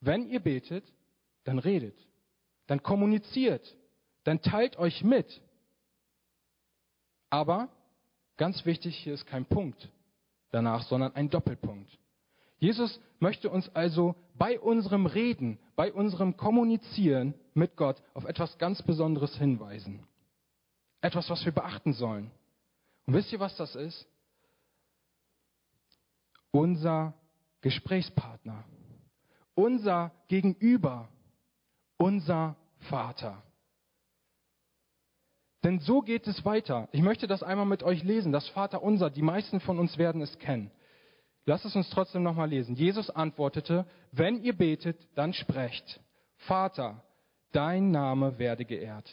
wenn 0.00 0.28
ihr 0.30 0.40
betet, 0.40 0.84
dann 1.44 1.58
redet 1.58 1.96
dann 2.68 2.82
kommuniziert, 2.82 3.76
dann 4.22 4.40
teilt 4.40 4.78
euch 4.78 5.02
mit. 5.02 5.42
Aber 7.30 7.68
ganz 8.38 8.64
wichtig, 8.64 8.96
hier 8.96 9.14
ist 9.14 9.26
kein 9.26 9.44
Punkt 9.44 9.90
danach, 10.50 10.84
sondern 10.84 11.14
ein 11.14 11.28
Doppelpunkt. 11.28 11.98
Jesus 12.58 13.00
möchte 13.20 13.50
uns 13.50 13.68
also 13.74 14.16
bei 14.34 14.58
unserem 14.58 15.06
Reden, 15.06 15.58
bei 15.76 15.92
unserem 15.92 16.36
Kommunizieren 16.36 17.34
mit 17.54 17.76
Gott 17.76 18.02
auf 18.14 18.24
etwas 18.24 18.58
ganz 18.58 18.82
Besonderes 18.82 19.36
hinweisen. 19.36 20.06
Etwas, 21.00 21.30
was 21.30 21.44
wir 21.44 21.52
beachten 21.52 21.92
sollen. 21.92 22.30
Und 23.06 23.14
wisst 23.14 23.32
ihr, 23.32 23.40
was 23.40 23.56
das 23.56 23.74
ist? 23.76 24.06
Unser 26.50 27.14
Gesprächspartner, 27.60 28.64
unser 29.54 30.12
Gegenüber, 30.28 31.08
unser 31.96 32.56
Vater. 32.88 33.42
Denn 35.64 35.80
so 35.80 36.02
geht 36.02 36.26
es 36.26 36.44
weiter. 36.44 36.88
Ich 36.92 37.02
möchte 37.02 37.26
das 37.26 37.42
einmal 37.42 37.66
mit 37.66 37.82
euch 37.82 38.02
lesen, 38.04 38.32
das 38.32 38.48
Vater 38.48 38.82
unser. 38.82 39.10
Die 39.10 39.22
meisten 39.22 39.60
von 39.60 39.78
uns 39.78 39.98
werden 39.98 40.22
es 40.22 40.38
kennen. 40.38 40.70
Lasst 41.46 41.64
es 41.64 41.74
uns 41.74 41.90
trotzdem 41.90 42.22
nochmal 42.22 42.48
lesen. 42.48 42.76
Jesus 42.76 43.10
antwortete, 43.10 43.86
wenn 44.12 44.42
ihr 44.42 44.56
betet, 44.56 44.96
dann 45.14 45.32
sprecht. 45.32 46.00
Vater, 46.36 47.02
dein 47.52 47.90
Name 47.90 48.38
werde 48.38 48.64
geehrt. 48.64 49.10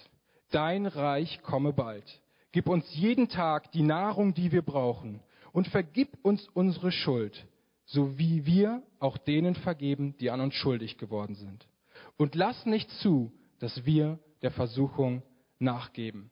Dein 0.52 0.86
Reich 0.86 1.42
komme 1.42 1.74
bald. 1.74 2.06
Gib 2.52 2.70
uns 2.70 2.86
jeden 2.94 3.30
Tag 3.30 3.72
die 3.72 3.82
Nahrung, 3.82 4.34
die 4.34 4.52
wir 4.52 4.62
brauchen. 4.62 5.22
Und 5.52 5.68
vergib 5.70 6.10
uns 6.24 6.48
unsere 6.54 6.92
Schuld, 6.92 7.46
so 7.86 8.18
wie 8.20 8.46
wir 8.46 8.84
auch 9.00 9.18
denen 9.18 9.56
vergeben, 9.56 10.16
die 10.20 10.30
an 10.30 10.42
uns 10.42 10.54
schuldig 10.54 10.98
geworden 10.98 11.36
sind 11.36 11.66
und 12.18 12.36
lass 12.36 12.66
nicht 12.66 12.90
zu, 13.02 13.32
dass 13.60 13.86
wir 13.86 14.20
der 14.42 14.52
Versuchung 14.52 15.24
nachgeben. 15.60 16.32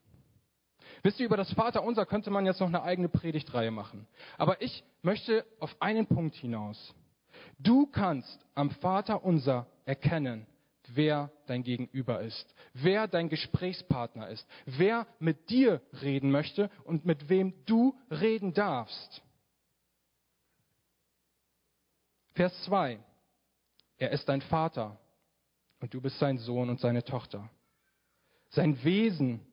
Wisst 1.04 1.20
ihr, 1.20 1.26
über 1.26 1.38
das 1.38 1.52
Vaterunser 1.52 2.06
könnte 2.06 2.32
man 2.32 2.46
jetzt 2.46 2.62
noch 2.62 2.68
eine 2.68 2.82
eigene 2.82 3.10
Predigtreihe 3.10 3.72
machen. 3.72 4.08
Aber 4.38 4.62
ich 4.62 4.84
möchte 5.02 5.46
auf 5.60 5.76
einen 5.82 6.08
Punkt 6.08 6.36
hinaus. 6.36 6.96
Du 7.60 7.88
kannst 7.88 8.40
am 8.56 8.72
Vaterunser 8.72 9.68
erkennen, 9.84 10.48
wer 10.88 11.30
dein 11.46 11.64
Gegenüber 11.64 12.22
ist, 12.22 12.56
wer 12.74 13.08
dein 13.08 13.28
Gesprächspartner 13.28 14.30
ist, 14.30 14.48
wer 14.66 15.06
mit 15.20 15.50
dir 15.50 15.82
reden 16.02 16.32
möchte 16.32 16.70
und 16.86 17.06
mit 17.06 17.28
wem 17.28 17.54
du 17.66 17.98
reden 18.10 18.54
darfst. 18.54 19.22
Vers 22.34 22.54
2. 22.64 23.00
Er 23.98 24.12
ist 24.12 24.28
dein 24.30 24.42
Vater 24.42 24.98
und 25.82 25.94
du 25.94 26.00
bist 26.02 26.18
sein 26.20 26.38
Sohn 26.38 26.70
und 26.70 26.80
seine 26.80 27.04
Tochter. 27.04 27.50
Sein 28.50 28.82
Wesen 28.84 29.46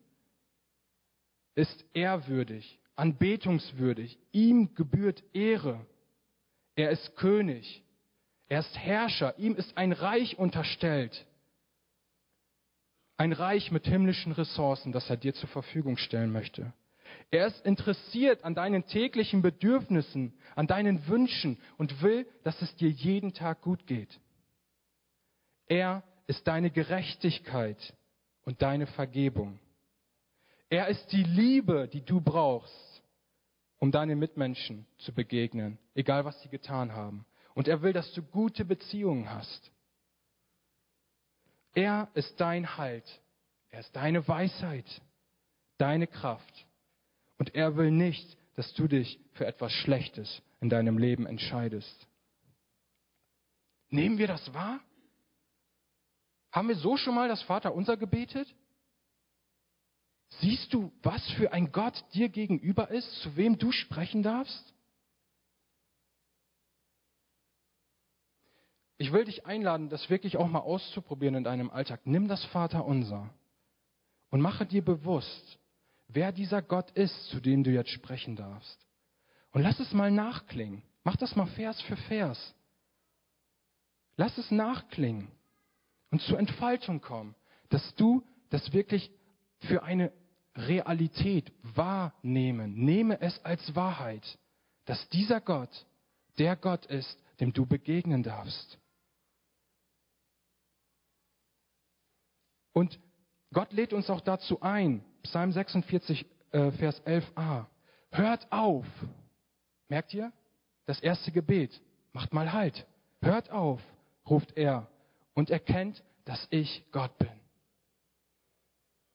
ist 1.55 1.85
ehrwürdig, 1.95 2.79
anbetungswürdig. 2.97 4.19
Ihm 4.33 4.75
gebührt 4.75 5.23
Ehre. 5.33 5.85
Er 6.77 6.91
ist 6.91 7.17
König. 7.17 7.83
Er 8.49 8.61
ist 8.61 8.77
Herrscher. 8.77 9.39
Ihm 9.39 9.55
ist 9.55 9.77
ein 9.77 9.93
Reich 9.93 10.39
unterstellt. 10.39 11.27
Ein 13.17 13.33
Reich 13.33 13.71
mit 13.71 13.87
himmlischen 13.87 14.33
Ressourcen, 14.33 14.93
das 14.93 15.11
er 15.11 15.17
dir 15.17 15.35
zur 15.35 15.49
Verfügung 15.49 15.97
stellen 15.97 16.33
möchte. 16.33 16.73
Er 17.31 17.47
ist 17.47 17.65
interessiert 17.65 18.45
an 18.45 18.55
deinen 18.55 18.87
täglichen 18.87 19.43
Bedürfnissen, 19.43 20.33
an 20.57 20.67
deinen 20.67 21.07
Wünschen 21.07 21.59
und 21.77 22.03
will, 22.03 22.27
dass 22.45 22.61
es 22.63 22.75
dir 22.77 22.89
jeden 22.89 23.35
Tag 23.35 23.61
gut 23.61 23.87
geht. 23.87 24.19
Er 25.67 26.03
ist 26.27 26.47
deine 26.49 26.71
Gerechtigkeit 26.71 27.95
und 28.43 28.63
deine 28.63 28.87
Vergebung. 28.87 29.59
Er 30.71 30.87
ist 30.87 31.11
die 31.11 31.25
Liebe, 31.25 31.89
die 31.89 32.05
du 32.05 32.21
brauchst, 32.21 33.03
um 33.79 33.91
deinen 33.91 34.19
Mitmenschen 34.19 34.87
zu 34.99 35.13
begegnen, 35.13 35.79
egal 35.95 36.25
was 36.25 36.41
sie 36.43 36.49
getan 36.49 36.93
haben. 36.93 37.27
Und 37.55 37.67
er 37.67 37.83
will, 37.83 37.93
dass 37.93 38.13
du 38.15 38.23
gute 38.23 38.65
Beziehungen 38.65 39.29
hast. 39.29 39.73
Er 41.75 42.09
ist 42.15 42.41
dein 42.41 42.77
Halt. 42.77 43.05
Er 43.71 43.81
ist 43.81 43.95
deine 43.95 44.27
Weisheit, 44.27 44.87
deine 45.77 46.07
Kraft. 46.07 46.67
Und 47.39 47.55
er 47.55 47.77
will 47.77 47.91
nicht, 47.91 48.37
dass 48.55 48.73
du 48.75 48.87
dich 48.87 49.19
für 49.33 49.47
etwas 49.47 49.73
Schlechtes 49.73 50.41
in 50.61 50.69
deinem 50.69 50.99
Leben 50.99 51.27
entscheidest. 51.27 52.07
Nehmen 53.89 54.19
wir 54.19 54.29
das 54.29 54.55
wahr? 54.55 54.81
Haben 56.53 56.69
wir 56.69 56.77
so 56.77 56.97
schon 56.97 57.15
mal 57.15 57.29
das 57.29 57.43
Vaterunser 57.43 57.97
gebetet? 57.97 58.55
Siehst 60.39 60.73
du, 60.73 60.93
was 61.03 61.29
für 61.33 61.53
ein 61.53 61.73
Gott 61.73 62.05
dir 62.15 62.29
gegenüber 62.29 62.91
ist, 62.91 63.21
zu 63.23 63.37
wem 63.37 63.59
du 63.59 63.73
sprechen 63.73 64.23
darfst? 64.23 64.75
Ich 68.97 69.13
will 69.13 69.25
dich 69.25 69.47
einladen, 69.47 69.89
das 69.89 70.09
wirklich 70.11 70.37
auch 70.37 70.47
mal 70.47 70.61
auszuprobieren 70.61 71.35
in 71.35 71.45
deinem 71.45 71.71
Alltag. 71.71 72.01
Nimm 72.05 72.29
das 72.29 72.45
Vaterunser 72.47 73.31
und 74.31 74.41
mache 74.41 74.67
dir 74.67 74.85
bewusst, 74.85 75.59
wer 76.09 76.33
dieser 76.33 76.63
Gott 76.63 76.91
ist, 76.93 77.29
zu 77.31 77.41
dem 77.41 77.65
du 77.65 77.71
jetzt 77.71 77.91
sprechen 77.91 78.37
darfst. 78.37 78.87
Und 79.53 79.63
lass 79.63 79.81
es 79.81 79.93
mal 79.93 80.11
nachklingen. 80.11 80.83
Mach 81.03 81.17
das 81.17 81.35
mal 81.35 81.47
Vers 81.47 81.81
für 81.83 81.97
Vers. 81.97 82.55
Lass 84.17 84.37
es 84.39 84.51
nachklingen 84.51 85.29
und 86.11 86.21
zur 86.23 86.39
Entfaltung 86.39 87.01
kommen, 87.01 87.35
dass 87.71 87.95
du 87.95 88.23
das 88.51 88.73
wirklich 88.73 89.11
für 89.61 89.83
eine 89.83 90.13
Realität 90.57 91.53
wahrnehmen. 91.63 92.75
Nehme 92.75 93.21
es 93.21 93.45
als 93.45 93.75
Wahrheit, 93.75 94.39
dass 94.85 95.09
dieser 95.11 95.41
Gott 95.41 95.87
der 96.39 96.57
Gott 96.57 96.87
ist, 96.87 97.19
dem 97.39 97.53
du 97.53 97.67
begegnen 97.67 98.23
darfst. 98.23 98.79
Und 102.73 102.99
Gott 103.53 103.73
lädt 103.73 103.93
uns 103.93 104.09
auch 104.11 104.21
dazu 104.21 104.61
ein, 104.63 105.05
Psalm 105.23 105.53
46, 105.53 106.25
äh, 106.53 106.71
Vers 106.73 107.05
11a. 107.05 107.67
Hört 108.11 108.51
auf. 108.51 108.87
Merkt 109.89 110.15
ihr? 110.15 110.33
Das 110.87 111.01
erste 111.01 111.33
Gebet. 111.33 111.81
Macht 112.13 112.33
mal 112.33 112.53
Halt. 112.53 112.87
Hört 113.21 113.51
auf, 113.51 113.81
ruft 114.29 114.57
er 114.57 114.89
und 115.35 115.51
erkennt, 115.51 116.03
dass 116.25 116.47
ich 116.51 116.85
Gott 116.91 117.17
bin. 117.19 117.29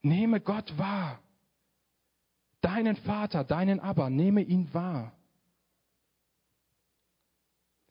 Nehme 0.02 0.40
Gott 0.40 0.78
wahr. 0.78 1.20
Deinen 2.66 2.96
Vater, 2.96 3.44
deinen 3.44 3.80
Abba, 3.80 4.10
nehme 4.10 4.42
ihn 4.42 4.74
wahr. 4.74 5.12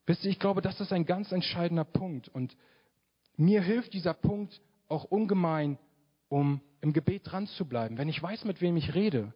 Wisst 0.05 0.25
ihr, 0.25 0.33
ich 0.33 0.41
glaube, 0.41 0.63
das 0.63 0.81
ist 0.81 0.93
ein 0.93 1.07
ganz 1.07 1.31
entscheidender 1.31 1.85
Punkt. 1.85 2.27
Und 2.27 2.57
mir 3.37 3.63
hilft 3.63 3.95
dieser 3.95 4.15
Punkt 4.15 4.61
auch 4.89 5.05
ungemein, 5.05 5.79
um 6.29 6.61
im 6.81 6.93
Gebet 6.93 7.23
dran 7.31 7.47
zu 7.47 7.67
bleiben. 7.67 7.99
Wenn 7.99 8.09
ich 8.09 8.21
weiß, 8.21 8.45
mit 8.47 8.61
wem 8.61 8.77
ich 8.77 8.97
rede, 8.97 9.33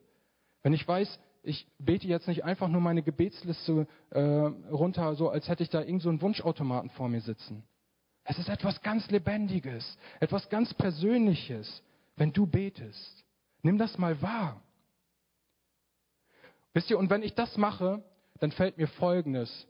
wenn 0.64 0.72
ich 0.72 0.87
weiß, 0.87 1.20
ich 1.44 1.68
bete 1.79 2.09
jetzt 2.09 2.27
nicht 2.27 2.42
einfach 2.42 2.66
nur 2.66 2.81
meine 2.81 3.05
Gebetsliste 3.05 3.87
äh, 4.11 4.20
runter, 4.20 5.14
so 5.14 5.29
als 5.31 5.48
hätte 5.48 5.62
ich 5.62 5.70
da 5.70 5.83
irgend 5.83 6.03
so 6.03 6.09
einen 6.09 6.20
Wunschautomaten 6.20 6.90
vor 6.90 7.09
mir 7.09 7.20
sitzen. 7.20 7.62
Es 8.24 8.40
ist 8.40 8.48
etwas 8.48 8.83
ganz 8.83 9.09
Lebendiges, 9.09 9.96
etwas 10.18 10.48
ganz 10.48 10.74
Persönliches, 10.74 11.85
wenn 12.16 12.33
du 12.33 12.44
betest. 12.44 13.24
Nimm 13.62 13.79
das 13.79 13.96
mal 13.98 14.20
wahr. 14.20 14.61
Wisst 16.79 16.91
ihr, 16.91 16.99
und 17.01 17.11
wenn 17.11 17.25
ich 17.25 17.35
das 17.35 17.57
mache, 17.57 18.05
dann 18.38 18.53
fällt 18.53 18.79
mir 18.79 18.87
Folgendes 18.87 19.67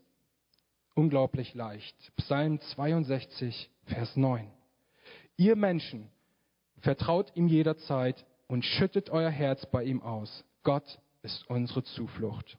unglaublich 0.94 1.55
leicht. 1.55 1.97
Psalm 2.16 2.61
62, 2.61 3.71
Vers 3.87 4.14
9. 4.14 4.47
Ihr 5.38 5.57
Menschen, 5.57 6.11
vertraut 6.81 7.33
ihm 7.35 7.47
jederzeit 7.49 8.27
und 8.47 8.62
schüttet 8.62 9.09
euer 9.09 9.31
Herz 9.31 9.64
bei 9.64 9.85
ihm 9.85 10.03
aus. 10.03 10.44
Gott 10.64 11.01
ist 11.23 11.49
unsere 11.49 11.83
Zuflucht. 11.83 12.59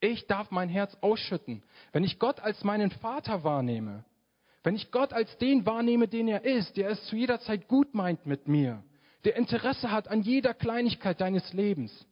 Ich 0.00 0.26
darf 0.26 0.50
mein 0.50 0.70
Herz 0.70 0.96
ausschütten, 1.02 1.62
wenn 1.92 2.04
ich 2.04 2.18
Gott 2.18 2.40
als 2.40 2.64
meinen 2.64 2.90
Vater 2.92 3.44
wahrnehme, 3.44 4.06
wenn 4.62 4.74
ich 4.74 4.90
Gott 4.90 5.12
als 5.12 5.36
den 5.36 5.66
wahrnehme, 5.66 6.08
den 6.08 6.28
er 6.28 6.46
ist, 6.46 6.78
der 6.78 6.88
es 6.88 7.04
zu 7.08 7.16
jeder 7.16 7.40
Zeit 7.40 7.68
gut 7.68 7.92
meint 7.92 8.24
mit 8.24 8.48
mir, 8.48 8.82
der 9.26 9.36
Interesse 9.36 9.90
hat 9.90 10.08
an 10.08 10.22
jeder 10.22 10.54
Kleinigkeit 10.54 11.20
deines 11.20 11.52
Lebens, 11.52 12.06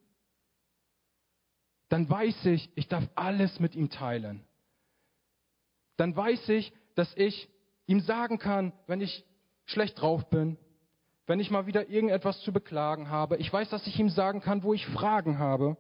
dann 1.90 2.09
weiß 2.09 2.46
ich, 2.46 2.70
ich 2.76 2.88
darf 2.88 3.05
alles 3.16 3.61
mit 3.61 3.74
ihm 3.74 3.90
teilen. 3.90 4.42
Dann 5.96 6.16
weiß 6.16 6.48
ich, 6.50 6.72
dass 6.94 7.14
ich 7.16 7.50
ihm 7.87 8.00
sagen 8.00 8.38
kann, 8.38 8.72
wenn 8.87 9.00
ich 9.00 9.24
schlecht 9.66 10.00
drauf 10.00 10.31
bin, 10.31 10.57
wenn 11.26 11.40
ich 11.40 11.50
mal 11.50 11.66
wieder 11.66 11.88
irgendetwas 11.88 12.40
zu 12.42 12.53
beklagen 12.53 13.11
habe. 13.11 13.37
Ich 13.37 13.53
weiß, 13.53 13.68
dass 13.70 13.87
ich 13.87 13.98
ihm 13.98 14.09
sagen 14.09 14.40
kann, 14.40 14.62
wo 14.62 14.72
ich 14.72 14.87
Fragen 14.87 15.38
habe. 15.38 15.76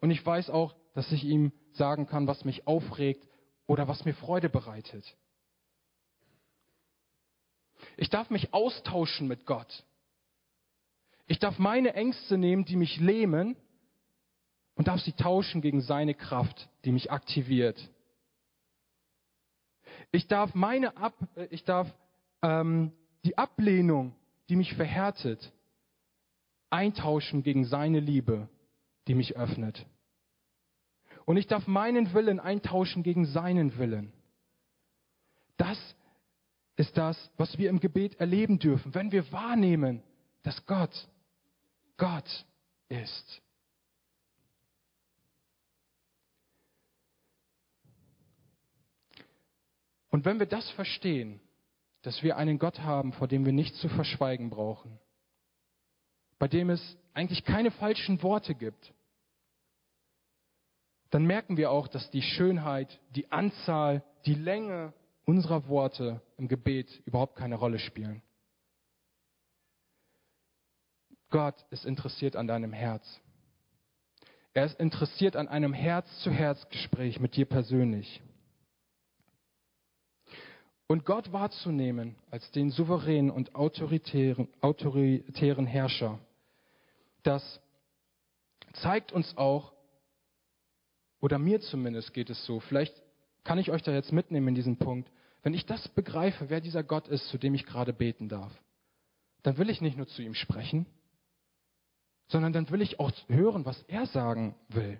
Und 0.00 0.10
ich 0.10 0.24
weiß 0.24 0.48
auch, 0.48 0.74
dass 0.94 1.12
ich 1.12 1.24
ihm 1.24 1.52
sagen 1.72 2.06
kann, 2.06 2.26
was 2.26 2.44
mich 2.46 2.66
aufregt 2.66 3.28
oder 3.66 3.86
was 3.86 4.06
mir 4.06 4.14
Freude 4.14 4.48
bereitet. 4.48 5.14
Ich 7.98 8.08
darf 8.08 8.30
mich 8.30 8.54
austauschen 8.54 9.28
mit 9.28 9.44
Gott. 9.44 9.84
Ich 11.26 11.38
darf 11.38 11.58
meine 11.58 11.92
Ängste 11.92 12.38
nehmen, 12.38 12.64
die 12.64 12.76
mich 12.76 12.98
lähmen, 12.98 13.56
und 14.78 14.86
darf 14.86 15.00
sie 15.00 15.12
tauschen 15.12 15.60
gegen 15.60 15.80
seine 15.80 16.14
Kraft, 16.14 16.68
die 16.84 16.92
mich 16.92 17.10
aktiviert. 17.10 17.90
Ich 20.12 20.28
darf 20.28 20.54
meine 20.54 20.96
Ab, 20.96 21.14
äh, 21.34 21.46
ich 21.50 21.64
darf 21.64 21.92
ähm, 22.42 22.92
die 23.24 23.36
Ablehnung, 23.36 24.14
die 24.48 24.54
mich 24.54 24.72
verhärtet, 24.74 25.52
eintauschen 26.70 27.42
gegen 27.42 27.64
seine 27.64 27.98
Liebe, 27.98 28.48
die 29.08 29.14
mich 29.14 29.36
öffnet. 29.36 29.84
Und 31.24 31.36
ich 31.36 31.48
darf 31.48 31.66
meinen 31.66 32.14
Willen 32.14 32.38
eintauschen 32.38 33.02
gegen 33.02 33.26
seinen 33.26 33.76
Willen. 33.78 34.12
Das 35.56 35.78
ist 36.76 36.96
das, 36.96 37.32
was 37.36 37.58
wir 37.58 37.68
im 37.68 37.80
Gebet 37.80 38.20
erleben 38.20 38.60
dürfen, 38.60 38.94
wenn 38.94 39.10
wir 39.10 39.30
wahrnehmen, 39.32 40.04
dass 40.44 40.64
Gott 40.66 41.08
Gott 41.96 42.46
ist. 42.88 43.42
Und 50.10 50.24
wenn 50.24 50.38
wir 50.38 50.46
das 50.46 50.68
verstehen, 50.70 51.40
dass 52.02 52.22
wir 52.22 52.36
einen 52.36 52.58
Gott 52.58 52.80
haben, 52.80 53.12
vor 53.12 53.28
dem 53.28 53.44
wir 53.44 53.52
nichts 53.52 53.78
zu 53.80 53.88
verschweigen 53.88 54.50
brauchen, 54.50 54.98
bei 56.38 56.48
dem 56.48 56.70
es 56.70 56.96
eigentlich 57.14 57.44
keine 57.44 57.70
falschen 57.70 58.22
Worte 58.22 58.54
gibt, 58.54 58.92
dann 61.10 61.24
merken 61.24 61.56
wir 61.56 61.70
auch, 61.70 61.88
dass 61.88 62.10
die 62.10 62.22
Schönheit, 62.22 63.00
die 63.10 63.32
Anzahl, 63.32 64.04
die 64.26 64.34
Länge 64.34 64.92
unserer 65.24 65.68
Worte 65.68 66.22
im 66.36 66.48
Gebet 66.48 67.02
überhaupt 67.06 67.36
keine 67.36 67.56
Rolle 67.56 67.78
spielen. 67.78 68.22
Gott 71.30 71.54
ist 71.70 71.84
interessiert 71.84 72.36
an 72.36 72.46
deinem 72.46 72.72
Herz. 72.72 73.20
Er 74.54 74.64
ist 74.64 74.80
interessiert 74.80 75.36
an 75.36 75.48
einem 75.48 75.72
Herz-zu-Herz-Gespräch 75.72 77.20
mit 77.20 77.36
dir 77.36 77.44
persönlich. 77.44 78.22
Und 80.88 81.04
Gott 81.04 81.32
wahrzunehmen 81.32 82.16
als 82.30 82.50
den 82.50 82.70
souveränen 82.70 83.30
und 83.30 83.54
autoritären, 83.54 84.48
autoritären 84.62 85.66
Herrscher, 85.66 86.18
das 87.22 87.60
zeigt 88.72 89.12
uns 89.12 89.36
auch, 89.36 89.74
oder 91.20 91.38
mir 91.38 91.60
zumindest 91.60 92.14
geht 92.14 92.30
es 92.30 92.42
so, 92.46 92.60
vielleicht 92.60 92.94
kann 93.44 93.58
ich 93.58 93.70
euch 93.70 93.82
da 93.82 93.92
jetzt 93.92 94.12
mitnehmen 94.12 94.48
in 94.48 94.54
diesen 94.54 94.78
Punkt, 94.78 95.10
wenn 95.42 95.52
ich 95.52 95.66
das 95.66 95.86
begreife, 95.88 96.48
wer 96.48 96.62
dieser 96.62 96.82
Gott 96.82 97.06
ist, 97.06 97.28
zu 97.28 97.36
dem 97.36 97.54
ich 97.54 97.66
gerade 97.66 97.92
beten 97.92 98.30
darf, 98.30 98.52
dann 99.42 99.58
will 99.58 99.68
ich 99.68 99.82
nicht 99.82 99.98
nur 99.98 100.06
zu 100.06 100.22
ihm 100.22 100.34
sprechen, 100.34 100.86
sondern 102.28 102.54
dann 102.54 102.70
will 102.70 102.80
ich 102.80 102.98
auch 102.98 103.12
hören, 103.28 103.66
was 103.66 103.82
er 103.88 104.06
sagen 104.06 104.54
will. 104.68 104.98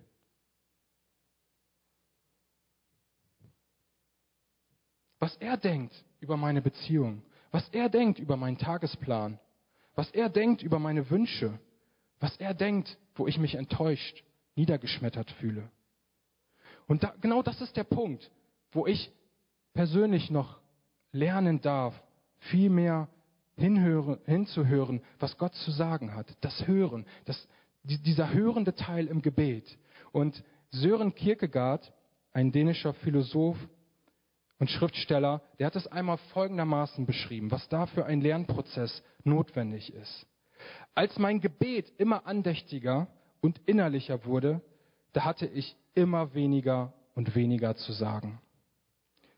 Was 5.19 5.37
er 5.37 5.57
denkt 5.57 6.05
über 6.21 6.37
meine 6.37 6.63
Beziehung, 6.63 7.23
was 7.51 7.69
er 7.71 7.89
denkt 7.89 8.19
über 8.19 8.37
meinen 8.37 8.59
Tagesplan, 8.59 9.39
was 9.95 10.11
er 10.13 10.29
denkt 10.29 10.63
über 10.63 10.79
meine 10.79 11.11
Wünsche, 11.11 11.59
was 12.21 12.37
er 12.37 12.55
denkt, 12.55 12.99
wo 13.15 13.27
ich 13.27 13.39
mich 13.39 13.55
enttäuscht, 13.55 14.23
niedergeschmettert 14.55 15.31
fühle. 15.33 15.71
Und 16.87 17.03
da, 17.03 17.15
genau 17.21 17.43
das 17.43 17.61
ist 17.61 17.77
der 17.77 17.85
Punkt, 17.85 18.31
wo 18.73 18.87
ich 18.87 19.11
persönlich 19.73 20.31
noch 20.31 20.61
lernen 21.13 21.61
darf, 21.61 22.01
viel 22.39 22.71
mehr 22.71 23.09
hinhören, 23.57 24.19
hinzuhören, 24.25 25.03
was 25.19 25.37
Gott 25.37 25.55
zu 25.55 25.71
sagen 25.71 26.15
hat. 26.15 26.27
Das 26.41 26.67
Hören, 26.67 27.07
das, 27.25 27.49
dieser 27.83 28.33
hörende 28.33 28.75
Teil 28.75 29.07
im 29.07 29.23
Gebet. 29.23 29.79
Und 30.13 30.43
Sören 30.71 31.15
Kierkegaard, 31.15 31.93
ein 32.33 32.53
dänischer 32.53 32.95
Philosoph 32.95 33.59
und 34.59 34.71
Schriftsteller, 34.71 35.43
der 35.59 35.67
hat 35.67 35.77
es 35.77 35.87
einmal 35.87 36.19
folgendermaßen 36.33 37.07
beschrieben, 37.07 37.51
was 37.51 37.69
da 37.69 37.87
für 37.87 38.07
ein 38.07 38.21
Lernprozess 38.21 39.03
notwendig 39.25 39.93
ist. 39.95 40.27
Als 40.95 41.19
mein 41.19 41.41
Gebet 41.41 41.93
immer 41.99 42.27
andächtiger 42.27 43.07
und 43.41 43.61
innerlicher 43.67 44.25
wurde, 44.25 44.61
da 45.13 45.25
hatte 45.25 45.47
ich 45.47 45.77
immer 45.95 46.35
weniger 46.35 46.93
und 47.15 47.35
weniger 47.35 47.77
zu 47.77 47.93
sagen. 47.93 48.41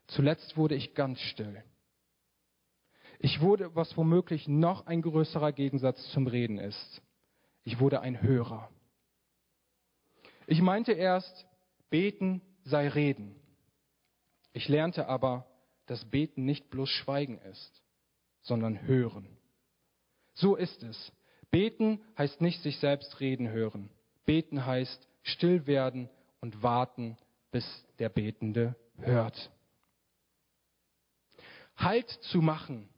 Zuletzt 0.07 0.57
wurde 0.57 0.75
ich 0.75 0.93
ganz 0.95 1.19
still. 1.21 1.63
Ich 3.19 3.39
wurde, 3.39 3.75
was 3.75 3.95
womöglich 3.95 4.47
noch 4.47 4.87
ein 4.87 5.03
größerer 5.03 5.51
Gegensatz 5.51 6.03
zum 6.11 6.25
Reden 6.25 6.57
ist. 6.57 7.01
Ich 7.63 7.79
wurde 7.79 8.01
ein 8.01 8.21
Hörer. 8.21 8.69
Ich 10.47 10.61
meinte 10.61 10.91
erst, 10.91 11.45
beten 11.91 12.41
sei 12.63 12.87
reden. 12.87 13.40
Ich 14.53 14.67
lernte 14.67 15.07
aber, 15.07 15.45
dass 15.85 16.05
beten 16.05 16.45
nicht 16.45 16.69
bloß 16.69 16.89
Schweigen 16.89 17.39
ist, 17.39 17.81
sondern 18.41 18.81
hören. 18.87 19.27
So 20.33 20.55
ist 20.55 20.83
es. 20.83 21.11
Beten 21.51 22.01
heißt 22.17 22.41
nicht 22.41 22.61
sich 22.61 22.79
selbst 22.79 23.19
reden 23.19 23.49
hören. 23.49 23.89
Beten 24.25 24.65
heißt 24.65 25.07
still 25.23 25.67
werden 25.67 26.09
und 26.39 26.63
warten, 26.63 27.17
bis 27.51 27.65
der 27.99 28.09
Betende 28.09 28.75
hört. 28.97 29.51
Halt 31.75 32.09
zu 32.09 32.41
machen. 32.41 32.89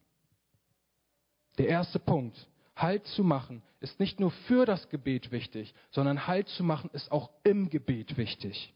Der 1.58 1.68
erste 1.68 2.00
Punkt. 2.00 2.48
Halt 2.76 3.06
zu 3.08 3.24
machen 3.24 3.62
ist 3.80 4.00
nicht 4.00 4.20
nur 4.20 4.32
für 4.32 4.66
das 4.66 4.90
Gebet 4.90 5.32
wichtig, 5.32 5.74
sondern 5.92 6.26
Halt 6.28 6.48
zu 6.50 6.64
machen 6.64 6.90
ist 6.94 7.12
auch 7.12 7.30
im 7.44 7.70
Gebet 7.70 8.18
wichtig. 8.18 8.74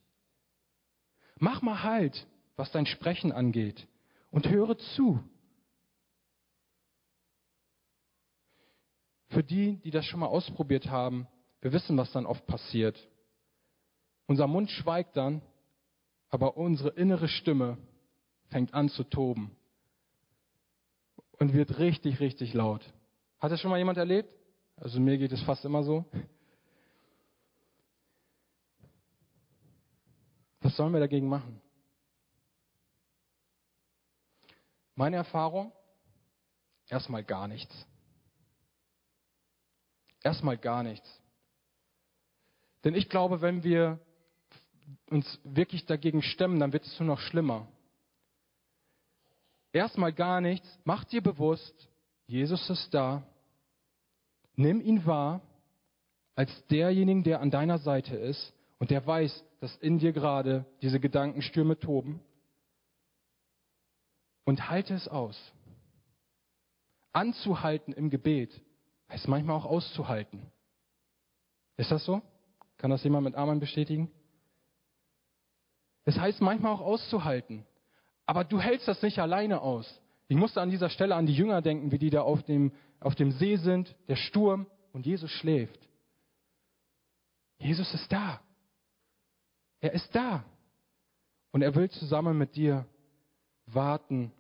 Mach 1.40 1.62
mal 1.62 1.84
Halt, 1.84 2.28
was 2.58 2.72
dein 2.72 2.86
Sprechen 2.86 3.32
angeht 3.32 3.88
und 4.32 4.50
höre 4.50 4.78
zu. 4.78 5.24
Für 9.30 9.43
die, 9.43 9.78
die 9.78 9.91
das 9.91 10.06
schon 10.06 10.20
mal 10.20 10.28
ausprobiert 10.28 10.88
haben, 10.88 11.28
wir 11.62 11.72
wissen, 11.72 11.98
was 11.98 12.12
dann 12.12 12.26
oft 12.26 12.46
passiert. 12.48 12.98
Unser 14.26 14.48
Mund 14.48 14.70
schweigt 14.72 15.15
dann, 15.15 15.41
aber 16.30 16.58
unsere 16.58 16.89
innere 16.89 17.28
Stimme 17.28 17.78
fängt 18.50 18.74
an 18.74 18.89
zu 18.89 19.04
toben 19.04 19.56
und 21.39 21.54
wird 21.54 21.78
richtig, 21.78 22.20
richtig 22.20 22.54
laut. 22.54 22.82
Hat 23.39 23.52
das 23.52 23.62
schon 23.62 23.70
mal 23.70 23.78
jemand 23.78 23.98
erlebt? 23.98 24.30
Also 24.78 25.00
mir 25.00 25.17
geht 25.17 25.32
es 25.32 25.41
fast 25.43 25.63
immer 25.65 25.84
so. 25.84 26.06
Was 30.62 30.76
sollen 30.76 30.93
wir 30.93 31.00
dagegen 31.00 31.30
machen? 31.30 31.62
Meine 34.97 35.15
Erfahrung? 35.15 35.71
Erstmal 36.89 37.23
gar 37.23 37.47
nichts. 37.47 37.73
Erstmal 40.21 40.57
gar 40.57 40.83
nichts. 40.83 41.07
Denn 42.83 42.95
ich 42.95 43.07
glaube, 43.07 43.39
wenn 43.39 43.63
wir 43.63 43.99
uns 45.10 45.39
wirklich 45.45 45.86
dagegen 45.86 46.21
stemmen, 46.21 46.60
dann 46.60 46.73
wird 46.73 46.86
es 46.86 46.99
nur 46.99 47.07
noch 47.07 47.19
schlimmer 47.19 47.65
erstmal 49.77 50.12
gar 50.12 50.41
nichts, 50.41 50.67
mach 50.83 51.03
dir 51.05 51.21
bewusst, 51.21 51.88
Jesus 52.25 52.69
ist 52.69 52.93
da, 52.93 53.23
nimm 54.55 54.81
ihn 54.81 55.05
wahr 55.05 55.41
als 56.36 56.51
derjenigen, 56.67 57.23
der 57.23 57.41
an 57.41 57.51
deiner 57.51 57.77
Seite 57.77 58.15
ist 58.15 58.53
und 58.79 58.91
der 58.91 59.05
weiß, 59.05 59.43
dass 59.60 59.75
in 59.77 59.99
dir 59.99 60.12
gerade 60.12 60.65
diese 60.81 60.99
Gedankenstürme 60.99 61.79
toben 61.79 62.19
und 64.47 64.69
halte 64.69 64.93
es 64.93 65.10
aus. 65.10 65.38
Anzuhalten 67.12 67.91
im 67.91 68.10
Gebet 68.10 68.62
heißt 69.10 69.27
manchmal 69.27 69.57
auch 69.57 69.65
auszuhalten. 69.65 70.49
Ist 71.75 71.91
das 71.91 72.05
so? 72.05 72.21
Kann 72.77 72.89
das 72.89 73.03
jemand 73.03 73.25
mit 73.25 73.36
Amen 73.36 73.60
bestätigen? 73.60 74.10
Es 76.05 76.17
heißt 76.17 76.39
manchmal 76.39 76.71
auch 76.71 76.79
auszuhalten. 76.79 77.65
Aber 78.25 78.45
du 78.45 78.62
hältst 78.62 78.88
das 78.88 79.01
nicht 79.01 79.19
alleine 79.19 79.60
aus. 79.60 80.01
Ich 80.29 80.38
musste 80.38 80.62
an 80.62 80.69
dieser 80.69 80.89
Stelle 80.89 81.15
an 81.15 81.25
die 81.25 81.36
Jünger 81.36 81.62
denken, 81.62 81.91
wie 81.91 81.97
die 81.97 82.10
da 82.10 82.21
auf 82.21 82.41
dem, 82.43 82.71
auf 83.01 83.15
dem 83.15 83.33
See 83.33 83.57
sind, 83.57 83.93
der 84.07 84.15
Sturm 84.15 84.65
und 84.93 85.05
Jesus 85.05 85.29
schläft. 85.31 85.79
Jesus 87.60 87.93
ist 87.93 88.10
da. 88.10 88.39
Er 89.81 89.91
ist 89.91 90.15
da. 90.15 90.45
Und 91.51 91.63
er 91.63 91.75
will 91.75 91.89
zusammen 91.89 92.38
mit 92.38 92.55
dir 92.55 92.86
warten, 93.65 94.31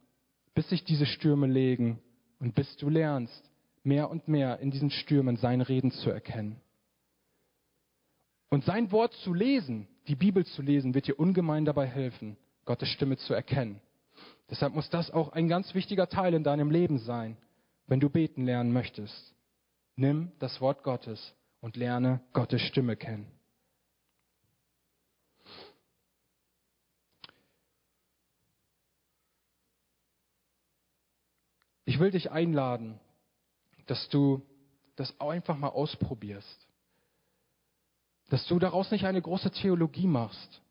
bis 0.57 0.69
sich 0.69 0.83
diese 0.83 1.05
Stürme 1.05 1.45
legen 1.45 1.99
und 2.39 2.55
bis 2.55 2.77
du 2.77 2.89
lernst, 2.89 3.51
mehr 3.83 4.09
und 4.09 4.27
mehr 4.27 4.57
in 4.59 4.71
diesen 4.71 4.89
Stürmen 4.89 5.35
sein 5.37 5.61
Reden 5.61 5.91
zu 5.91 6.09
erkennen. 6.09 6.59
Und 8.49 8.63
sein 8.63 8.91
Wort 8.91 9.13
zu 9.23 9.35
lesen, 9.35 9.87
die 10.07 10.15
Bibel 10.15 10.47
zu 10.47 10.63
lesen, 10.63 10.95
wird 10.95 11.05
dir 11.05 11.19
ungemein 11.19 11.63
dabei 11.63 11.85
helfen, 11.85 12.37
Gottes 12.65 12.89
Stimme 12.89 13.17
zu 13.17 13.35
erkennen. 13.35 13.79
Deshalb 14.49 14.73
muss 14.73 14.89
das 14.89 15.11
auch 15.11 15.29
ein 15.29 15.47
ganz 15.47 15.75
wichtiger 15.75 16.09
Teil 16.09 16.33
in 16.33 16.43
deinem 16.43 16.71
Leben 16.71 16.97
sein, 16.97 17.37
wenn 17.85 17.99
du 17.99 18.09
beten 18.09 18.43
lernen 18.43 18.73
möchtest. 18.73 19.35
Nimm 19.95 20.31
das 20.39 20.59
Wort 20.59 20.81
Gottes 20.81 21.35
und 21.61 21.77
lerne 21.77 22.19
Gottes 22.33 22.63
Stimme 22.63 22.95
kennen. 22.95 23.27
Ich 31.97 32.01
will 32.01 32.11
dich 32.11 32.29
einladen, 32.29 32.99
dass 33.87 34.07
du 34.09 34.45
das 34.97 35.19
einfach 35.19 35.57
mal 35.57 35.69
ausprobierst. 35.69 36.67
Dass 38.29 38.45
du 38.45 38.59
daraus 38.59 38.91
nicht 38.91 39.05
eine 39.05 39.19
große 39.19 39.49
Theologie 39.49 40.05
machst, 40.05 40.61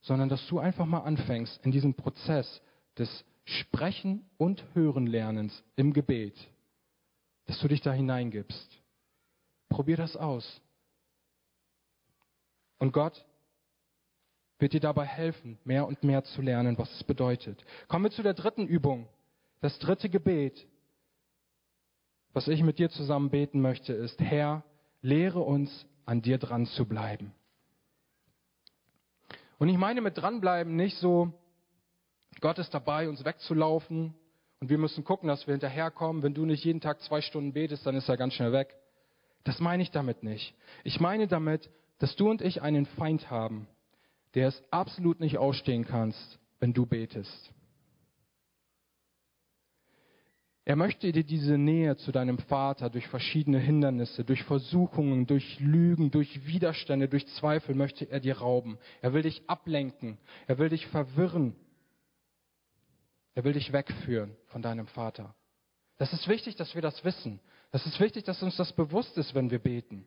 sondern 0.00 0.28
dass 0.28 0.46
du 0.46 0.60
einfach 0.60 0.86
mal 0.86 1.00
anfängst 1.00 1.58
in 1.64 1.72
diesem 1.72 1.94
Prozess 1.94 2.62
des 2.96 3.24
Sprechen 3.46 4.24
und 4.38 4.64
Hörenlernens 4.72 5.60
im 5.74 5.92
Gebet, 5.92 6.36
dass 7.46 7.58
du 7.58 7.66
dich 7.66 7.80
da 7.80 7.92
hineingibst. 7.92 8.78
Probier 9.70 9.96
das 9.96 10.16
aus. 10.16 10.60
Und 12.78 12.92
Gott 12.92 13.26
wird 14.60 14.72
dir 14.72 14.78
dabei 14.78 15.04
helfen, 15.04 15.58
mehr 15.64 15.84
und 15.88 16.04
mehr 16.04 16.22
zu 16.22 16.42
lernen, 16.42 16.78
was 16.78 16.92
es 16.92 17.02
bedeutet. 17.02 17.64
Kommen 17.88 18.04
wir 18.04 18.12
zu 18.12 18.22
der 18.22 18.34
dritten 18.34 18.68
Übung. 18.68 19.08
Das 19.60 19.78
dritte 19.78 20.08
Gebet, 20.08 20.66
was 22.32 22.48
ich 22.48 22.62
mit 22.62 22.78
dir 22.78 22.90
zusammen 22.90 23.30
beten 23.30 23.60
möchte, 23.60 23.92
ist, 23.92 24.20
Herr, 24.20 24.64
lehre 25.02 25.40
uns, 25.40 25.86
an 26.06 26.22
dir 26.22 26.38
dran 26.38 26.66
zu 26.66 26.86
bleiben. 26.86 27.32
Und 29.58 29.68
ich 29.68 29.76
meine 29.76 30.00
mit 30.00 30.16
dranbleiben 30.16 30.74
nicht 30.74 30.96
so, 30.96 31.32
Gott 32.40 32.58
ist 32.58 32.72
dabei, 32.72 33.08
uns 33.08 33.24
wegzulaufen 33.24 34.14
und 34.60 34.70
wir 34.70 34.78
müssen 34.78 35.04
gucken, 35.04 35.28
dass 35.28 35.46
wir 35.46 35.52
hinterherkommen. 35.52 36.22
Wenn 36.22 36.34
du 36.34 36.44
nicht 36.46 36.64
jeden 36.64 36.80
Tag 36.80 37.00
zwei 37.02 37.20
Stunden 37.20 37.52
betest, 37.52 37.86
dann 37.86 37.94
ist 37.94 38.08
er 38.08 38.16
ganz 38.16 38.34
schnell 38.34 38.52
weg. 38.52 38.74
Das 39.44 39.60
meine 39.60 39.82
ich 39.82 39.90
damit 39.90 40.22
nicht. 40.22 40.54
Ich 40.84 41.00
meine 41.00 41.28
damit, 41.28 41.70
dass 41.98 42.16
du 42.16 42.30
und 42.30 42.42
ich 42.42 42.62
einen 42.62 42.86
Feind 42.86 43.30
haben, 43.30 43.68
der 44.34 44.48
es 44.48 44.62
absolut 44.70 45.20
nicht 45.20 45.38
ausstehen 45.38 45.84
kannst, 45.84 46.38
wenn 46.58 46.72
du 46.72 46.86
betest. 46.86 47.52
Er 50.70 50.76
möchte 50.76 51.10
dir 51.10 51.24
diese 51.24 51.58
Nähe 51.58 51.96
zu 51.96 52.12
deinem 52.12 52.38
Vater 52.38 52.90
durch 52.90 53.08
verschiedene 53.08 53.58
Hindernisse, 53.58 54.22
durch 54.22 54.44
Versuchungen, 54.44 55.26
durch 55.26 55.58
Lügen, 55.58 56.12
durch 56.12 56.46
Widerstände, 56.46 57.08
durch 57.08 57.26
Zweifel 57.26 57.74
möchte 57.74 58.08
er 58.08 58.20
dir 58.20 58.38
rauben. 58.38 58.78
Er 59.02 59.12
will 59.12 59.22
dich 59.22 59.42
ablenken. 59.48 60.16
Er 60.46 60.58
will 60.58 60.68
dich 60.68 60.86
verwirren. 60.86 61.56
Er 63.34 63.42
will 63.42 63.54
dich 63.54 63.72
wegführen 63.72 64.36
von 64.46 64.62
deinem 64.62 64.86
Vater. 64.86 65.34
Das 65.98 66.12
ist 66.12 66.28
wichtig, 66.28 66.54
dass 66.54 66.72
wir 66.76 66.82
das 66.82 67.04
wissen. 67.04 67.40
Das 67.72 67.84
ist 67.84 67.98
wichtig, 67.98 68.22
dass 68.22 68.40
uns 68.40 68.54
das 68.54 68.72
bewusst 68.72 69.18
ist, 69.18 69.34
wenn 69.34 69.50
wir 69.50 69.58
beten. 69.58 70.06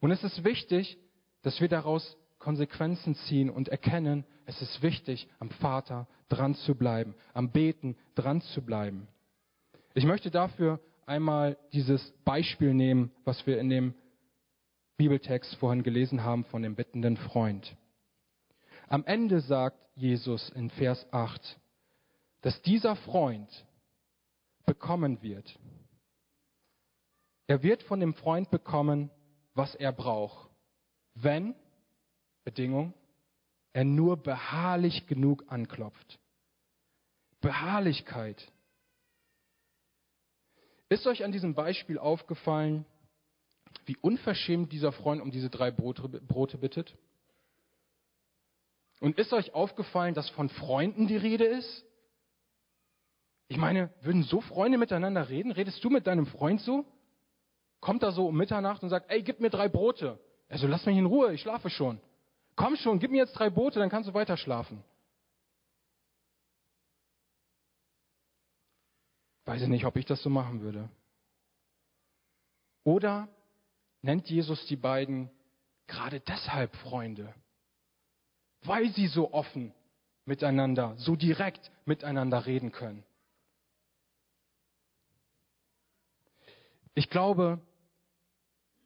Und 0.00 0.10
es 0.10 0.24
ist 0.24 0.42
wichtig, 0.42 0.98
dass 1.42 1.60
wir 1.60 1.68
daraus 1.68 2.16
Konsequenzen 2.40 3.14
ziehen 3.14 3.50
und 3.50 3.68
erkennen, 3.68 4.24
es 4.44 4.60
ist 4.60 4.82
wichtig, 4.82 5.28
am 5.38 5.50
Vater 5.50 6.08
dran 6.28 6.56
zu 6.56 6.74
bleiben, 6.74 7.14
am 7.32 7.52
Beten 7.52 7.96
dran 8.16 8.40
zu 8.40 8.60
bleiben. 8.60 9.06
Ich 9.96 10.04
möchte 10.04 10.30
dafür 10.30 10.78
einmal 11.06 11.56
dieses 11.72 12.12
Beispiel 12.22 12.74
nehmen, 12.74 13.10
was 13.24 13.46
wir 13.46 13.58
in 13.58 13.70
dem 13.70 13.94
Bibeltext 14.98 15.54
vorhin 15.54 15.82
gelesen 15.82 16.22
haben 16.22 16.44
von 16.44 16.60
dem 16.60 16.74
bittenden 16.74 17.16
Freund. 17.16 17.74
Am 18.88 19.06
Ende 19.06 19.40
sagt 19.40 19.78
Jesus 19.94 20.50
in 20.50 20.68
Vers 20.68 21.10
8, 21.14 21.58
dass 22.42 22.60
dieser 22.60 22.94
Freund 22.94 23.48
bekommen 24.66 25.22
wird. 25.22 25.58
Er 27.46 27.62
wird 27.62 27.82
von 27.84 27.98
dem 27.98 28.12
Freund 28.12 28.50
bekommen, 28.50 29.10
was 29.54 29.74
er 29.76 29.92
braucht, 29.92 30.50
wenn, 31.14 31.54
Bedingung, 32.44 32.92
er 33.72 33.84
nur 33.84 34.18
beharrlich 34.18 35.06
genug 35.06 35.44
anklopft. 35.48 36.18
Beharrlichkeit. 37.40 38.52
Ist 40.88 41.06
euch 41.06 41.24
an 41.24 41.32
diesem 41.32 41.54
Beispiel 41.54 41.98
aufgefallen, 41.98 42.84
wie 43.86 43.96
unverschämt 44.00 44.72
dieser 44.72 44.92
Freund 44.92 45.20
um 45.20 45.30
diese 45.30 45.50
drei 45.50 45.70
Brote, 45.70 46.08
Brote 46.08 46.58
bittet? 46.58 46.96
Und 49.00 49.18
ist 49.18 49.32
euch 49.32 49.54
aufgefallen, 49.54 50.14
dass 50.14 50.30
von 50.30 50.48
Freunden 50.48 51.06
die 51.06 51.16
Rede 51.16 51.44
ist? 51.44 51.84
Ich 53.48 53.58
meine, 53.58 53.90
würden 54.00 54.22
so 54.22 54.40
Freunde 54.40 54.78
miteinander 54.78 55.28
reden? 55.28 55.52
Redest 55.52 55.82
du 55.84 55.90
mit 55.90 56.06
deinem 56.06 56.26
Freund 56.26 56.60
so? 56.60 56.84
Kommt 57.80 58.02
er 58.02 58.12
so 58.12 58.26
um 58.26 58.36
Mitternacht 58.36 58.82
und 58.82 58.88
sagt, 58.88 59.10
ey, 59.10 59.22
gib 59.22 59.40
mir 59.40 59.50
drei 59.50 59.68
Brote. 59.68 60.18
Er 60.48 60.58
so, 60.58 60.66
lass 60.66 60.86
mich 60.86 60.96
in 60.96 61.06
Ruhe, 61.06 61.34
ich 61.34 61.42
schlafe 61.42 61.70
schon. 61.70 62.00
Komm 62.54 62.76
schon, 62.76 62.98
gib 62.98 63.10
mir 63.10 63.18
jetzt 63.18 63.34
drei 63.34 63.50
Brote, 63.50 63.78
dann 63.78 63.90
kannst 63.90 64.08
du 64.08 64.14
weiter 64.14 64.36
schlafen. 64.36 64.82
Weiß 69.46 69.62
ich 69.62 69.68
nicht, 69.68 69.86
ob 69.86 69.96
ich 69.96 70.04
das 70.04 70.22
so 70.22 70.28
machen 70.28 70.60
würde. 70.60 70.90
Oder 72.84 73.28
nennt 74.02 74.28
Jesus 74.28 74.66
die 74.66 74.76
beiden 74.76 75.30
gerade 75.86 76.20
deshalb 76.20 76.74
Freunde, 76.76 77.32
weil 78.62 78.92
sie 78.92 79.06
so 79.06 79.32
offen 79.32 79.72
miteinander, 80.24 80.94
so 80.96 81.16
direkt 81.16 81.70
miteinander 81.84 82.44
reden 82.46 82.72
können. 82.72 83.04
Ich 86.94 87.08
glaube, 87.08 87.60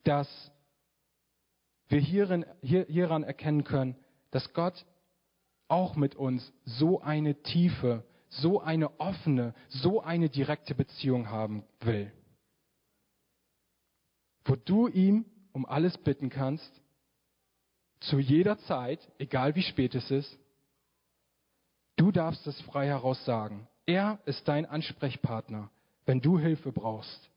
dass 0.05 0.29
wir 1.88 2.01
hierin, 2.01 2.44
hier, 2.61 2.85
hieran 2.85 3.23
erkennen 3.23 3.64
können, 3.64 3.96
dass 4.31 4.53
Gott 4.53 4.85
auch 5.68 5.96
mit 5.96 6.16
uns 6.16 6.53
so 6.64 7.01
eine 7.01 7.42
tiefe, 7.42 8.05
so 8.31 8.61
eine 8.61 8.99
offene, 9.01 9.55
so 9.69 10.01
eine 10.03 10.29
direkte 10.29 10.75
Beziehung 10.75 11.29
haben 11.29 11.64
will. 11.81 12.12
Wo 14.45 14.57
du 14.57 14.88
ihm 14.88 15.27
um 15.53 15.66
alles 15.66 15.99
bitten 15.99 16.31
kannst, 16.31 16.71
zu 18.01 18.19
jeder 18.19 18.59
Zeit, 18.61 19.01
egal 19.19 19.55
wie 19.57 19.62
spät 19.62 19.95
es 19.95 20.11
ist, 20.11 20.38
du 21.97 22.11
darfst 22.12 22.47
es 22.47 22.61
frei 22.62 22.87
heraus 22.87 23.23
sagen. 23.25 23.69
Er 23.85 24.21
ist 24.25 24.47
dein 24.47 24.64
Ansprechpartner, 24.64 25.71
wenn 26.07 26.21
du 26.21 26.38
Hilfe 26.38 26.73
brauchst. 26.73 27.29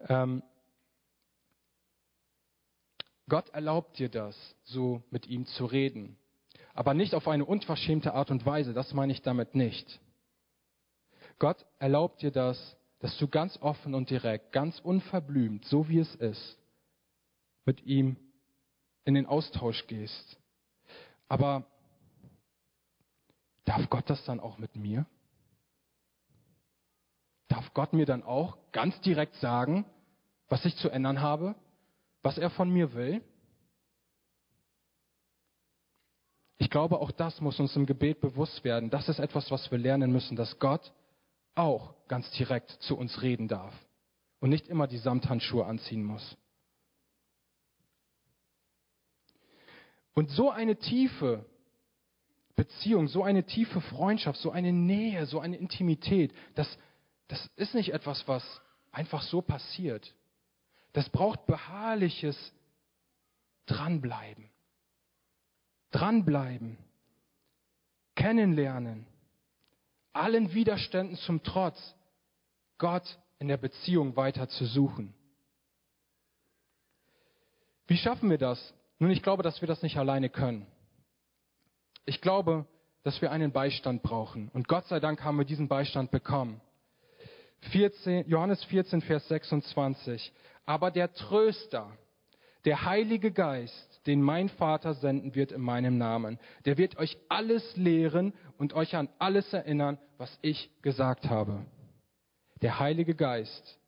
Ähm, 0.00 0.42
Gott 3.28 3.50
erlaubt 3.50 3.98
dir 3.98 4.08
das, 4.08 4.36
so 4.64 5.02
mit 5.10 5.26
ihm 5.26 5.46
zu 5.46 5.66
reden. 5.66 6.18
Aber 6.74 6.94
nicht 6.94 7.14
auf 7.14 7.28
eine 7.28 7.44
unverschämte 7.44 8.14
Art 8.14 8.30
und 8.30 8.46
Weise, 8.46 8.72
das 8.72 8.92
meine 8.94 9.12
ich 9.12 9.22
damit 9.22 9.54
nicht. 9.54 10.00
Gott 11.38 11.64
erlaubt 11.78 12.22
dir 12.22 12.30
das, 12.30 12.76
dass 13.00 13.16
du 13.18 13.28
ganz 13.28 13.58
offen 13.60 13.94
und 13.94 14.10
direkt, 14.10 14.52
ganz 14.52 14.78
unverblümt, 14.78 15.64
so 15.64 15.88
wie 15.88 15.98
es 15.98 16.14
ist, 16.16 16.58
mit 17.64 17.84
ihm 17.84 18.16
in 19.04 19.14
den 19.14 19.26
Austausch 19.26 19.86
gehst. 19.86 20.38
Aber 21.28 21.64
darf 23.64 23.90
Gott 23.90 24.08
das 24.08 24.24
dann 24.24 24.40
auch 24.40 24.58
mit 24.58 24.76
mir? 24.76 25.06
darf 27.52 27.74
Gott 27.74 27.92
mir 27.92 28.06
dann 28.06 28.22
auch 28.22 28.56
ganz 28.72 28.98
direkt 29.02 29.34
sagen, 29.36 29.84
was 30.48 30.64
ich 30.64 30.74
zu 30.76 30.88
ändern 30.88 31.20
habe, 31.20 31.54
was 32.22 32.38
er 32.38 32.48
von 32.50 32.70
mir 32.70 32.94
will? 32.94 33.22
Ich 36.62 36.70
glaube, 36.70 37.00
auch 37.00 37.10
das 37.10 37.40
muss 37.40 37.58
uns 37.58 37.74
im 37.74 37.86
Gebet 37.86 38.20
bewusst 38.20 38.62
werden. 38.62 38.88
Das 38.88 39.08
ist 39.08 39.18
etwas, 39.18 39.50
was 39.50 39.68
wir 39.72 39.78
lernen 39.78 40.12
müssen, 40.12 40.36
dass 40.36 40.60
Gott 40.60 40.92
auch 41.56 41.92
ganz 42.06 42.30
direkt 42.30 42.70
zu 42.82 42.96
uns 42.96 43.20
reden 43.20 43.48
darf 43.48 43.74
und 44.38 44.50
nicht 44.50 44.68
immer 44.68 44.86
die 44.86 44.98
Samthandschuhe 44.98 45.66
anziehen 45.66 46.04
muss. 46.04 46.36
Und 50.14 50.30
so 50.30 50.50
eine 50.50 50.76
tiefe 50.76 51.44
Beziehung, 52.54 53.08
so 53.08 53.24
eine 53.24 53.42
tiefe 53.42 53.80
Freundschaft, 53.80 54.38
so 54.38 54.52
eine 54.52 54.72
Nähe, 54.72 55.26
so 55.26 55.40
eine 55.40 55.56
Intimität, 55.56 56.32
das 56.54 56.78
das 57.26 57.44
ist 57.56 57.74
nicht 57.74 57.92
etwas, 57.92 58.28
was 58.28 58.44
einfach 58.92 59.22
so 59.22 59.42
passiert. 59.42 60.14
Das 60.92 61.08
braucht 61.08 61.44
beharrliches 61.46 62.36
Dranbleiben. 63.66 64.51
Dranbleiben. 65.92 66.76
Kennenlernen. 68.16 69.06
Allen 70.12 70.52
Widerständen 70.52 71.16
zum 71.16 71.42
Trotz. 71.42 71.94
Gott 72.78 73.18
in 73.38 73.48
der 73.48 73.56
Beziehung 73.56 74.16
weiter 74.16 74.48
zu 74.48 74.66
suchen. 74.66 75.14
Wie 77.86 77.96
schaffen 77.96 78.30
wir 78.30 78.38
das? 78.38 78.74
Nun, 78.98 79.10
ich 79.10 79.22
glaube, 79.22 79.42
dass 79.42 79.60
wir 79.60 79.68
das 79.68 79.82
nicht 79.82 79.96
alleine 79.96 80.28
können. 80.28 80.66
Ich 82.04 82.20
glaube, 82.20 82.66
dass 83.02 83.20
wir 83.20 83.30
einen 83.30 83.52
Beistand 83.52 84.02
brauchen. 84.02 84.48
Und 84.52 84.68
Gott 84.68 84.86
sei 84.86 85.00
Dank 85.00 85.22
haben 85.22 85.38
wir 85.38 85.44
diesen 85.44 85.68
Beistand 85.68 86.10
bekommen. 86.10 86.60
14, 87.70 88.28
Johannes 88.28 88.62
14, 88.64 89.02
Vers 89.02 89.26
26. 89.28 90.32
Aber 90.64 90.90
der 90.90 91.12
Tröster, 91.12 91.90
der 92.64 92.84
Heilige 92.84 93.32
Geist, 93.32 93.91
den 94.06 94.22
mein 94.22 94.48
Vater 94.48 94.94
senden 94.94 95.34
wird 95.34 95.52
in 95.52 95.60
meinem 95.60 95.98
Namen, 95.98 96.38
der 96.64 96.78
wird 96.78 96.98
euch 96.98 97.16
alles 97.28 97.76
lehren 97.76 98.32
und 98.58 98.72
euch 98.72 98.96
an 98.96 99.08
alles 99.18 99.52
erinnern, 99.52 99.98
was 100.18 100.38
ich 100.42 100.70
gesagt 100.82 101.28
habe. 101.28 101.64
Der 102.62 102.78
Heilige 102.78 103.14
Geist 103.14 103.78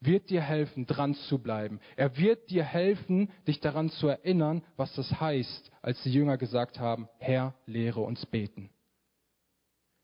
wird 0.00 0.30
dir 0.30 0.40
helfen, 0.40 0.86
dran 0.86 1.14
zu 1.14 1.38
bleiben. 1.38 1.80
Er 1.96 2.16
wird 2.16 2.50
dir 2.50 2.64
helfen, 2.64 3.30
dich 3.46 3.60
daran 3.60 3.90
zu 3.90 4.08
erinnern, 4.08 4.62
was 4.76 4.94
das 4.94 5.20
heißt, 5.20 5.70
als 5.82 6.02
die 6.02 6.12
Jünger 6.12 6.36
gesagt 6.38 6.78
haben, 6.78 7.08
Herr, 7.18 7.54
lehre 7.66 8.00
uns 8.00 8.24
beten. 8.26 8.70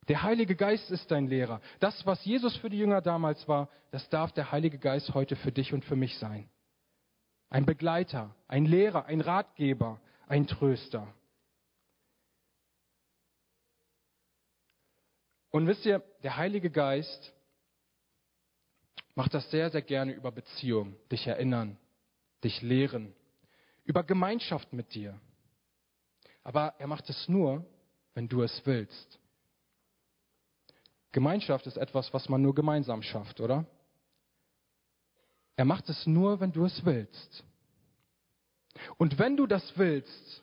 Der 0.09 0.23
Heilige 0.23 0.55
Geist 0.55 0.91
ist 0.91 1.11
dein 1.11 1.29
Lehrer. 1.29 1.61
Das, 1.81 2.05
was 2.05 2.25
Jesus 2.25 2.57
für 2.57 2.69
die 2.69 2.79
Jünger 2.79 3.01
damals 3.01 3.47
war, 3.49 3.69
das 3.91 4.09
darf 4.11 4.33
der 4.33 4.53
Heilige 4.53 4.79
Geist 4.79 5.15
heute 5.15 5.37
für 5.37 5.53
dich 5.53 5.73
und 5.73 5.85
für 5.85 5.97
mich 5.97 6.19
sein. 6.19 6.49
Ein 7.51 7.67
Begleiter, 7.67 8.35
ein 8.49 8.65
Lehrer, 8.65 9.07
ein 9.07 9.21
Ratgeber, 9.21 10.01
ein 10.27 10.47
Tröster. 10.47 11.13
Und 15.51 15.69
wisst 15.69 15.87
ihr, 15.87 16.03
der 16.23 16.37
Heilige 16.37 16.71
Geist 16.71 17.33
macht 19.15 19.35
das 19.35 19.49
sehr, 19.51 19.71
sehr 19.71 19.83
gerne 19.83 20.13
über 20.13 20.33
Beziehung, 20.33 20.97
dich 21.13 21.27
erinnern, 21.27 21.79
dich 22.43 22.61
lehren, 22.63 23.15
über 23.85 24.03
Gemeinschaft 24.03 24.73
mit 24.73 24.95
dir. 24.95 25.21
Aber 26.43 26.75
er 26.79 26.89
macht 26.89 27.09
es 27.09 27.29
nur, 27.29 27.65
wenn 28.15 28.29
du 28.29 28.43
es 28.43 28.63
willst. 28.65 29.21
Gemeinschaft 31.13 31.67
ist 31.67 31.77
etwas, 31.77 32.13
was 32.13 32.29
man 32.29 32.43
nur 32.43 32.55
gemeinsam 32.55 33.03
schafft, 33.03 33.41
oder? 33.41 33.65
Er 35.57 35.65
macht 35.65 35.89
es 35.89 36.07
nur, 36.07 36.41
wenn 36.41 36.53
du 36.53 36.65
es 36.65 36.85
willst. 36.85 37.45
Und 38.97 39.19
wenn 39.19 39.37
du 39.37 39.47
das 39.47 39.77
willst, 39.77 40.43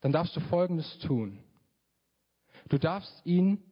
dann 0.00 0.12
darfst 0.12 0.36
du 0.36 0.40
Folgendes 0.40 0.98
tun. 0.98 1.38
Du 2.68 2.78
darfst 2.78 3.24
ihn 3.24 3.62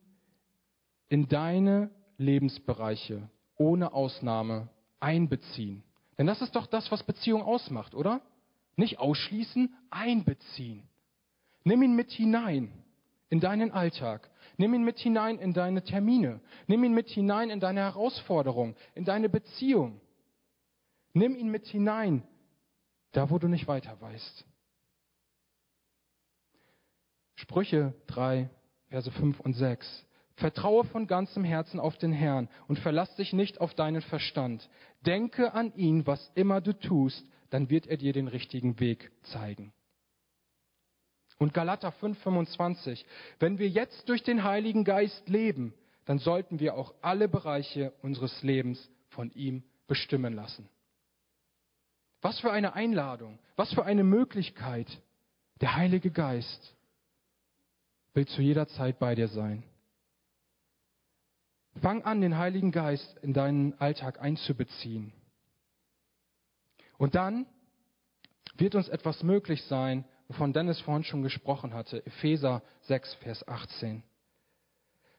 in 1.09 1.29
deine 1.29 1.91
Lebensbereiche 2.17 3.29
ohne 3.57 3.93
Ausnahme 3.93 4.69
einbeziehen. 5.01 5.83
Denn 6.19 6.27
das 6.27 6.43
ist 6.43 6.55
doch 6.57 6.67
das, 6.67 6.91
was 6.91 7.03
Beziehung 7.03 7.43
ausmacht, 7.43 7.95
oder? 7.95 8.23
Nicht 8.77 8.99
ausschließen, 8.99 9.75
einbeziehen. 9.91 10.89
Nimm 11.65 11.83
ihn 11.83 11.95
mit 11.95 12.11
hinein 12.11 12.73
in 13.29 13.41
deinen 13.41 13.73
Alltag. 13.73 14.31
Nimm 14.57 14.75
ihn 14.75 14.85
mit 14.85 14.99
hinein 14.99 15.39
in 15.39 15.53
deine 15.53 15.83
Termine. 15.83 16.41
Nimm 16.67 16.85
ihn 16.85 16.93
mit 16.93 17.09
hinein 17.09 17.51
in 17.51 17.61
deine 17.61 17.81
Herausforderung, 17.81 18.77
in 18.95 19.05
deine 19.05 19.29
Beziehung. 19.29 20.02
Nimm 21.15 21.37
ihn 21.37 21.51
mit 21.51 21.67
hinein, 21.67 22.23
da 23.13 23.31
wo 23.31 23.39
du 23.39 23.49
nicht 23.49 23.69
weiter 23.69 24.01
weißt. 24.01 24.45
Sprüche 27.35 27.95
3, 28.07 28.49
Verse 28.89 29.11
5 29.11 29.41
und 29.41 29.55
6. 29.55 30.07
Vertraue 30.37 30.85
von 30.85 31.07
ganzem 31.07 31.45
Herzen 31.45 31.79
auf 31.79 31.99
den 31.99 32.13
Herrn 32.13 32.49
und 32.69 32.79
verlass 32.79 33.15
dich 33.17 33.33
nicht 33.33 33.61
auf 33.61 33.75
deinen 33.75 34.01
Verstand. 34.01 34.69
Denke 35.05 35.53
an 35.53 35.75
ihn, 35.77 36.07
was 36.07 36.31
immer 36.35 36.61
du 36.61 36.73
tust, 36.73 37.27
dann 37.51 37.69
wird 37.69 37.87
er 37.87 37.99
dir 37.99 38.13
den 38.13 38.29
richtigen 38.29 38.81
Weg 38.81 39.13
zeigen. 39.23 39.73
Und 41.39 41.53
Galater 41.53 41.91
5:25, 41.93 43.05
wenn 43.41 43.59
wir 43.59 43.69
jetzt 43.69 44.09
durch 44.09 44.23
den 44.23 44.45
Heiligen 44.45 44.85
Geist 44.85 45.29
leben, 45.29 45.75
dann 46.05 46.19
sollten 46.19 46.61
wir 46.61 46.77
auch 46.77 46.95
alle 47.03 47.29
Bereiche 47.29 47.93
unseres 48.03 48.43
Lebens 48.43 48.91
von 49.09 49.31
ihm 49.33 49.65
bestimmen 49.87 50.33
lassen. 50.33 50.69
Was 52.23 52.39
für 52.41 52.53
eine 52.53 52.75
Einladung, 52.75 53.39
was 53.57 53.73
für 53.75 53.85
eine 53.85 54.05
Möglichkeit. 54.05 54.87
Der 55.61 55.77
Heilige 55.77 56.11
Geist 56.11 56.75
will 58.15 58.27
zu 58.27 58.43
jeder 58.43 58.67
Zeit 58.69 58.99
bei 58.99 59.15
dir 59.15 59.29
sein. 59.29 59.63
Fang 61.81 62.03
an, 62.03 62.21
den 62.21 62.37
Heiligen 62.37 62.71
Geist 62.71 63.19
in 63.23 63.33
deinen 63.33 63.79
Alltag 63.81 64.21
einzubeziehen. 64.21 65.13
Und 66.99 67.15
dann 67.15 67.47
wird 68.57 68.75
uns 68.75 68.89
etwas 68.89 69.23
möglich 69.23 69.63
sein, 69.65 70.05
wovon 70.29 70.53
Dennis 70.53 70.81
vorhin 70.81 71.05
schon 71.05 71.23
gesprochen 71.23 71.75
hatte. 71.75 72.05
Epheser 72.07 72.63
6, 72.83 73.15
Vers 73.15 73.49
18. 73.49 74.03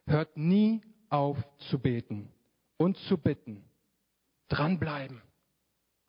Hört 0.06 0.38
nie 0.38 0.82
auf 1.10 1.38
zu 1.70 1.80
beten 1.80 2.32
und 2.78 2.98
zu 2.98 3.18
bitten. 3.18 3.64
Dranbleiben. 4.50 5.22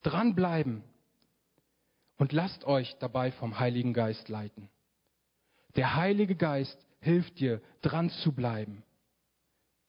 Dranbleiben. 0.04 0.84
Und 2.16 2.32
lasst 2.32 2.64
euch 2.64 2.96
dabei 3.00 3.32
vom 3.32 3.58
Heiligen 3.58 3.92
Geist 3.92 4.28
leiten. 4.28 4.70
Der 5.74 5.96
Heilige 5.96 6.36
Geist 6.36 6.78
hilft 7.00 7.40
dir, 7.40 7.60
dran 7.82 8.08
zu 8.08 8.30
bleiben 8.30 8.84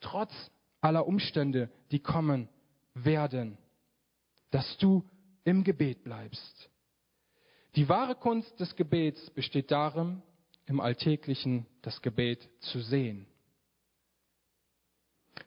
trotz 0.06 0.34
aller 0.82 1.08
Umstände, 1.08 1.70
die 1.92 2.00
kommen 2.00 2.48
werden, 2.94 3.58
dass 4.52 4.78
du 4.78 5.04
im 5.44 5.64
Gebet 5.64 6.04
bleibst. 6.04 6.70
Die 7.76 7.90
wahre 7.90 8.16
Kunst 8.16 8.60
des 8.60 8.76
Gebets 8.76 9.30
besteht 9.32 9.72
darin, 9.72 10.22
im 10.68 10.80
Alltäglichen 10.80 11.66
das 11.82 12.02
Gebet 12.02 12.48
zu 12.60 12.80
sehen. 12.80 13.26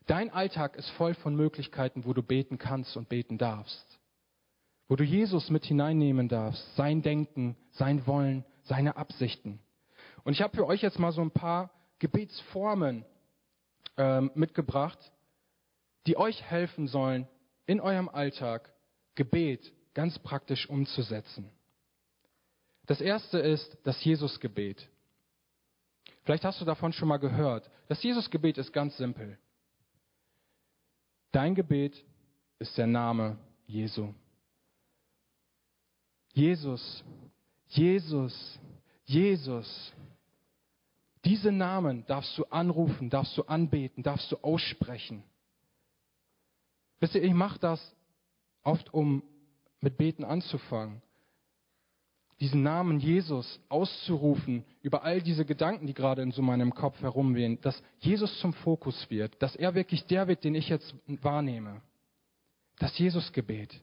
Dein 0.06 0.30
Alltag 0.30 0.76
ist 0.76 0.90
voll 0.90 1.14
von 1.14 1.34
Möglichkeiten, 1.34 2.04
wo 2.04 2.12
du 2.12 2.22
beten 2.22 2.58
kannst 2.58 2.96
und 2.96 3.08
beten 3.08 3.38
darfst. 3.38 3.87
Wo 4.88 4.96
du 4.96 5.04
Jesus 5.04 5.50
mit 5.50 5.64
hineinnehmen 5.66 6.28
darfst, 6.28 6.74
sein 6.76 7.02
Denken, 7.02 7.56
sein 7.72 8.06
Wollen, 8.06 8.44
seine 8.62 8.96
Absichten. 8.96 9.60
Und 10.24 10.32
ich 10.32 10.42
habe 10.42 10.56
für 10.56 10.66
euch 10.66 10.82
jetzt 10.82 10.98
mal 10.98 11.12
so 11.12 11.20
ein 11.20 11.30
paar 11.30 11.70
Gebetsformen 11.98 13.04
ähm, 13.96 14.30
mitgebracht, 14.34 14.98
die 16.06 16.16
euch 16.16 16.42
helfen 16.42 16.88
sollen, 16.88 17.28
in 17.66 17.80
eurem 17.80 18.08
Alltag 18.08 18.72
Gebet 19.14 19.72
ganz 19.92 20.18
praktisch 20.18 20.68
umzusetzen. 20.70 21.50
Das 22.86 23.00
erste 23.02 23.38
ist 23.38 23.76
das 23.84 24.02
Jesusgebet. 24.02 24.88
Vielleicht 26.24 26.44
hast 26.44 26.60
du 26.60 26.64
davon 26.64 26.92
schon 26.92 27.08
mal 27.08 27.18
gehört. 27.18 27.70
Das 27.88 28.02
Jesusgebet 28.02 28.56
ist 28.56 28.72
ganz 28.72 28.96
simpel. 28.96 29.38
Dein 31.32 31.54
Gebet 31.54 32.02
ist 32.58 32.78
der 32.78 32.86
Name 32.86 33.38
Jesu. 33.66 34.14
Jesus, 36.38 37.02
Jesus, 37.66 38.60
Jesus. 39.04 39.92
Diese 41.24 41.50
Namen 41.50 42.06
darfst 42.06 42.38
du 42.38 42.44
anrufen, 42.44 43.10
darfst 43.10 43.36
du 43.36 43.42
anbeten, 43.42 44.04
darfst 44.04 44.30
du 44.30 44.36
aussprechen. 44.36 45.24
Wisst 47.00 47.16
ihr, 47.16 47.24
ich 47.24 47.32
mache 47.32 47.58
das 47.58 47.80
oft, 48.62 48.94
um 48.94 49.24
mit 49.80 49.96
Beten 49.98 50.22
anzufangen. 50.22 51.02
Diesen 52.38 52.62
Namen 52.62 53.00
Jesus 53.00 53.58
auszurufen 53.68 54.64
über 54.80 55.02
all 55.02 55.20
diese 55.20 55.44
Gedanken, 55.44 55.88
die 55.88 55.94
gerade 55.94 56.22
in 56.22 56.30
so 56.30 56.40
meinem 56.40 56.72
Kopf 56.72 57.00
herumwehen, 57.00 57.60
dass 57.62 57.82
Jesus 57.98 58.38
zum 58.38 58.52
Fokus 58.52 59.10
wird, 59.10 59.42
dass 59.42 59.56
er 59.56 59.74
wirklich 59.74 60.06
der 60.06 60.28
wird, 60.28 60.44
den 60.44 60.54
ich 60.54 60.68
jetzt 60.68 60.94
wahrnehme. 61.08 61.82
Das 62.78 62.96
Jesusgebet 62.96 63.74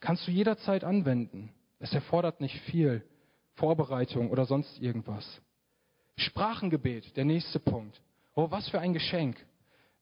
kannst 0.00 0.26
du 0.26 0.30
jederzeit 0.30 0.84
anwenden. 0.84 1.52
Es 1.78 1.92
erfordert 1.92 2.40
nicht 2.40 2.58
viel 2.62 3.04
Vorbereitung 3.54 4.30
oder 4.30 4.44
sonst 4.44 4.80
irgendwas. 4.80 5.40
Sprachengebet, 6.16 7.16
der 7.16 7.24
nächste 7.24 7.60
Punkt. 7.60 8.00
Oh, 8.34 8.50
was 8.50 8.68
für 8.68 8.80
ein 8.80 8.92
Geschenk. 8.92 9.36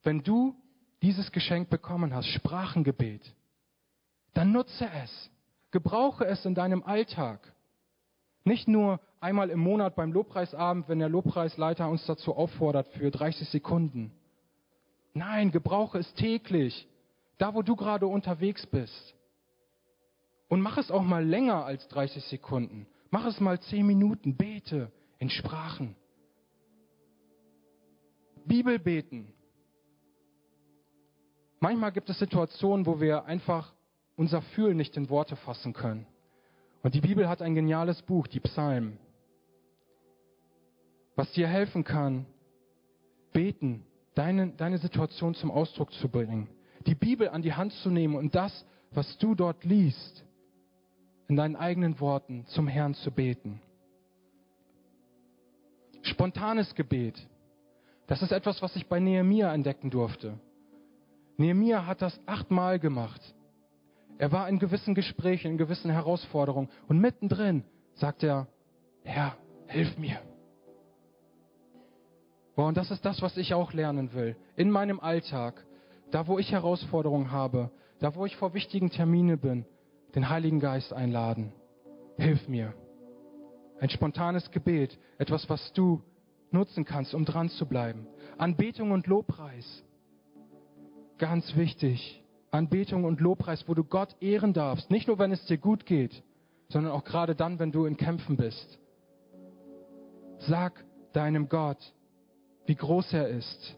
Wenn 0.02 0.22
du 0.22 0.54
dieses 1.02 1.30
Geschenk 1.32 1.70
bekommen 1.70 2.14
hast, 2.14 2.28
Sprachengebet, 2.28 3.34
dann 4.34 4.52
nutze 4.52 4.88
es. 5.04 5.30
Gebrauche 5.70 6.24
es 6.24 6.44
in 6.44 6.54
deinem 6.54 6.82
Alltag. 6.82 7.52
Nicht 8.44 8.68
nur 8.68 9.00
einmal 9.20 9.50
im 9.50 9.60
Monat 9.60 9.96
beim 9.96 10.12
Lobpreisabend, 10.12 10.88
wenn 10.88 10.98
der 10.98 11.08
Lobpreisleiter 11.08 11.88
uns 11.88 12.06
dazu 12.06 12.34
auffordert 12.34 12.88
für 12.88 13.10
30 13.10 13.48
Sekunden. 13.48 14.12
Nein, 15.12 15.50
gebrauche 15.50 15.98
es 15.98 16.14
täglich, 16.14 16.88
da 17.38 17.54
wo 17.54 17.62
du 17.62 17.76
gerade 17.76 18.06
unterwegs 18.06 18.66
bist. 18.66 19.14
Und 20.48 20.60
mach 20.60 20.78
es 20.78 20.90
auch 20.90 21.02
mal 21.02 21.24
länger 21.24 21.64
als 21.64 21.86
30 21.88 22.24
Sekunden. 22.24 22.86
Mach 23.10 23.26
es 23.26 23.40
mal 23.40 23.60
10 23.60 23.86
Minuten, 23.86 24.36
bete 24.36 24.90
in 25.18 25.30
Sprachen. 25.30 25.94
Bibel 28.44 28.78
beten. 28.78 29.32
Manchmal 31.60 31.92
gibt 31.92 32.08
es 32.08 32.18
Situationen, 32.18 32.86
wo 32.86 33.00
wir 33.00 33.24
einfach 33.24 33.74
unser 34.16 34.42
Fühlen 34.42 34.76
nicht 34.76 34.96
in 34.96 35.10
Worte 35.10 35.36
fassen 35.36 35.72
können. 35.72 36.06
Und 36.82 36.94
die 36.94 37.00
Bibel 37.00 37.28
hat 37.28 37.42
ein 37.42 37.54
geniales 37.54 38.00
Buch, 38.02 38.26
die 38.26 38.40
Psalmen, 38.40 38.98
was 41.16 41.30
dir 41.32 41.48
helfen 41.48 41.84
kann, 41.84 42.26
beten, 43.32 43.84
deine, 44.14 44.48
deine 44.52 44.78
Situation 44.78 45.34
zum 45.34 45.50
Ausdruck 45.50 45.92
zu 45.92 46.08
bringen, 46.08 46.48
die 46.86 46.94
Bibel 46.94 47.28
an 47.28 47.42
die 47.42 47.52
Hand 47.52 47.72
zu 47.74 47.90
nehmen 47.90 48.14
und 48.14 48.34
das, 48.34 48.64
was 48.92 49.18
du 49.18 49.34
dort 49.34 49.64
liest, 49.64 50.24
in 51.28 51.36
deinen 51.36 51.56
eigenen 51.56 52.00
Worten 52.00 52.46
zum 52.46 52.66
Herrn 52.66 52.94
zu 52.94 53.10
beten. 53.10 53.60
Spontanes 56.02 56.74
Gebet. 56.74 57.14
Das 58.06 58.22
ist 58.22 58.32
etwas, 58.32 58.62
was 58.62 58.74
ich 58.76 58.86
bei 58.86 58.98
Nehemia 58.98 59.52
entdecken 59.52 59.90
durfte. 59.90 60.38
Nehemia 61.36 61.86
hat 61.86 62.00
das 62.00 62.18
achtmal 62.26 62.78
gemacht. 62.78 63.20
Er 64.16 64.32
war 64.32 64.48
in 64.48 64.58
gewissen 64.58 64.94
Gesprächen, 64.94 65.52
in 65.52 65.58
gewissen 65.58 65.90
Herausforderungen 65.90 66.70
und 66.88 66.98
mittendrin 66.98 67.62
sagt 67.94 68.22
er, 68.22 68.48
Herr, 69.04 69.36
hilf 69.66 69.96
mir. 69.98 70.18
Und 72.56 72.76
das 72.76 72.90
ist 72.90 73.04
das, 73.04 73.22
was 73.22 73.36
ich 73.36 73.54
auch 73.54 73.72
lernen 73.72 74.12
will. 74.14 74.34
In 74.56 74.70
meinem 74.70 74.98
Alltag, 74.98 75.64
da 76.10 76.26
wo 76.26 76.38
ich 76.38 76.50
Herausforderungen 76.50 77.30
habe, 77.30 77.70
da 78.00 78.14
wo 78.16 78.26
ich 78.26 78.36
vor 78.36 78.54
wichtigen 78.54 78.90
Terminen 78.90 79.38
bin, 79.38 79.64
den 80.14 80.28
Heiligen 80.28 80.60
Geist 80.60 80.92
einladen. 80.92 81.52
Hilf 82.16 82.48
mir. 82.48 82.74
Ein 83.80 83.90
spontanes 83.90 84.50
Gebet, 84.50 84.98
etwas, 85.18 85.48
was 85.48 85.72
du 85.72 86.02
nutzen 86.50 86.84
kannst, 86.84 87.14
um 87.14 87.24
dran 87.24 87.48
zu 87.48 87.66
bleiben. 87.66 88.06
Anbetung 88.36 88.90
und 88.90 89.06
Lobpreis. 89.06 89.84
Ganz 91.18 91.54
wichtig. 91.56 92.24
Anbetung 92.50 93.04
und 93.04 93.20
Lobpreis, 93.20 93.68
wo 93.68 93.74
du 93.74 93.84
Gott 93.84 94.16
ehren 94.20 94.52
darfst. 94.52 94.90
Nicht 94.90 95.06
nur, 95.06 95.18
wenn 95.18 95.32
es 95.32 95.44
dir 95.46 95.58
gut 95.58 95.84
geht, 95.84 96.22
sondern 96.68 96.92
auch 96.92 97.04
gerade 97.04 97.34
dann, 97.34 97.58
wenn 97.58 97.72
du 97.72 97.84
in 97.84 97.96
Kämpfen 97.96 98.36
bist. 98.36 98.78
Sag 100.38 100.84
deinem 101.12 101.48
Gott, 101.48 101.94
wie 102.66 102.74
groß 102.74 103.12
er 103.12 103.28
ist. 103.28 103.76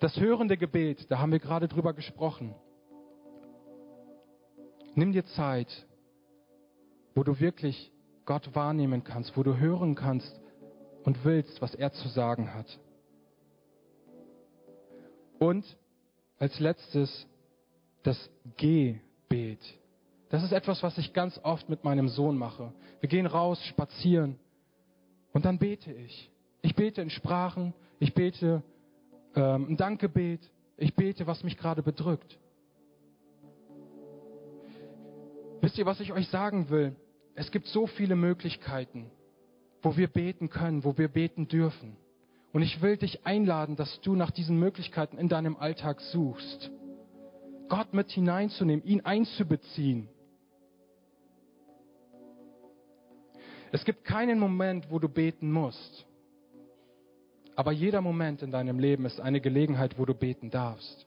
Das 0.00 0.18
hörende 0.18 0.56
Gebet, 0.56 1.10
da 1.10 1.18
haben 1.18 1.32
wir 1.32 1.38
gerade 1.38 1.68
drüber 1.68 1.92
gesprochen. 1.92 2.54
Nimm 5.00 5.12
dir 5.12 5.24
Zeit, 5.24 5.86
wo 7.14 7.22
du 7.22 7.40
wirklich 7.40 7.90
Gott 8.26 8.54
wahrnehmen 8.54 9.02
kannst, 9.02 9.34
wo 9.34 9.42
du 9.42 9.56
hören 9.56 9.94
kannst 9.94 10.38
und 11.04 11.24
willst, 11.24 11.62
was 11.62 11.74
er 11.74 11.90
zu 11.90 12.06
sagen 12.08 12.52
hat. 12.52 12.66
Und 15.38 15.64
als 16.38 16.60
letztes 16.60 17.26
das 18.02 18.28
Gebet. 18.58 19.60
Das 20.28 20.42
ist 20.42 20.52
etwas, 20.52 20.82
was 20.82 20.98
ich 20.98 21.14
ganz 21.14 21.40
oft 21.44 21.70
mit 21.70 21.82
meinem 21.82 22.10
Sohn 22.10 22.36
mache. 22.36 22.70
Wir 23.00 23.08
gehen 23.08 23.24
raus, 23.24 23.58
spazieren 23.64 24.38
und 25.32 25.46
dann 25.46 25.56
bete 25.56 25.94
ich. 25.94 26.30
Ich 26.60 26.74
bete 26.74 27.00
in 27.00 27.08
Sprachen, 27.08 27.72
ich 28.00 28.12
bete 28.12 28.62
ähm, 29.34 29.66
ein 29.70 29.76
Dankgebet, 29.78 30.42
ich 30.76 30.94
bete, 30.94 31.26
was 31.26 31.42
mich 31.42 31.56
gerade 31.56 31.82
bedrückt. 31.82 32.38
Wisst 35.60 35.76
ihr, 35.78 35.86
was 35.86 36.00
ich 36.00 36.12
euch 36.12 36.28
sagen 36.28 36.70
will? 36.70 36.96
Es 37.34 37.50
gibt 37.50 37.66
so 37.66 37.86
viele 37.86 38.16
Möglichkeiten, 38.16 39.10
wo 39.82 39.96
wir 39.96 40.08
beten 40.08 40.48
können, 40.48 40.84
wo 40.84 40.96
wir 40.96 41.08
beten 41.08 41.48
dürfen. 41.48 41.96
Und 42.52 42.62
ich 42.62 42.82
will 42.82 42.96
dich 42.96 43.24
einladen, 43.26 43.76
dass 43.76 44.00
du 44.00 44.14
nach 44.16 44.30
diesen 44.30 44.58
Möglichkeiten 44.58 45.18
in 45.18 45.28
deinem 45.28 45.56
Alltag 45.56 46.00
suchst. 46.00 46.70
Gott 47.68 47.94
mit 47.94 48.10
hineinzunehmen, 48.10 48.84
ihn 48.84 49.02
einzubeziehen. 49.02 50.08
Es 53.72 53.84
gibt 53.84 54.04
keinen 54.04 54.38
Moment, 54.40 54.90
wo 54.90 54.98
du 54.98 55.08
beten 55.08 55.52
musst. 55.52 56.06
Aber 57.54 57.70
jeder 57.70 58.00
Moment 58.00 58.42
in 58.42 58.50
deinem 58.50 58.78
Leben 58.78 59.04
ist 59.04 59.20
eine 59.20 59.40
Gelegenheit, 59.40 59.98
wo 59.98 60.04
du 60.04 60.14
beten 60.14 60.50
darfst. 60.50 61.06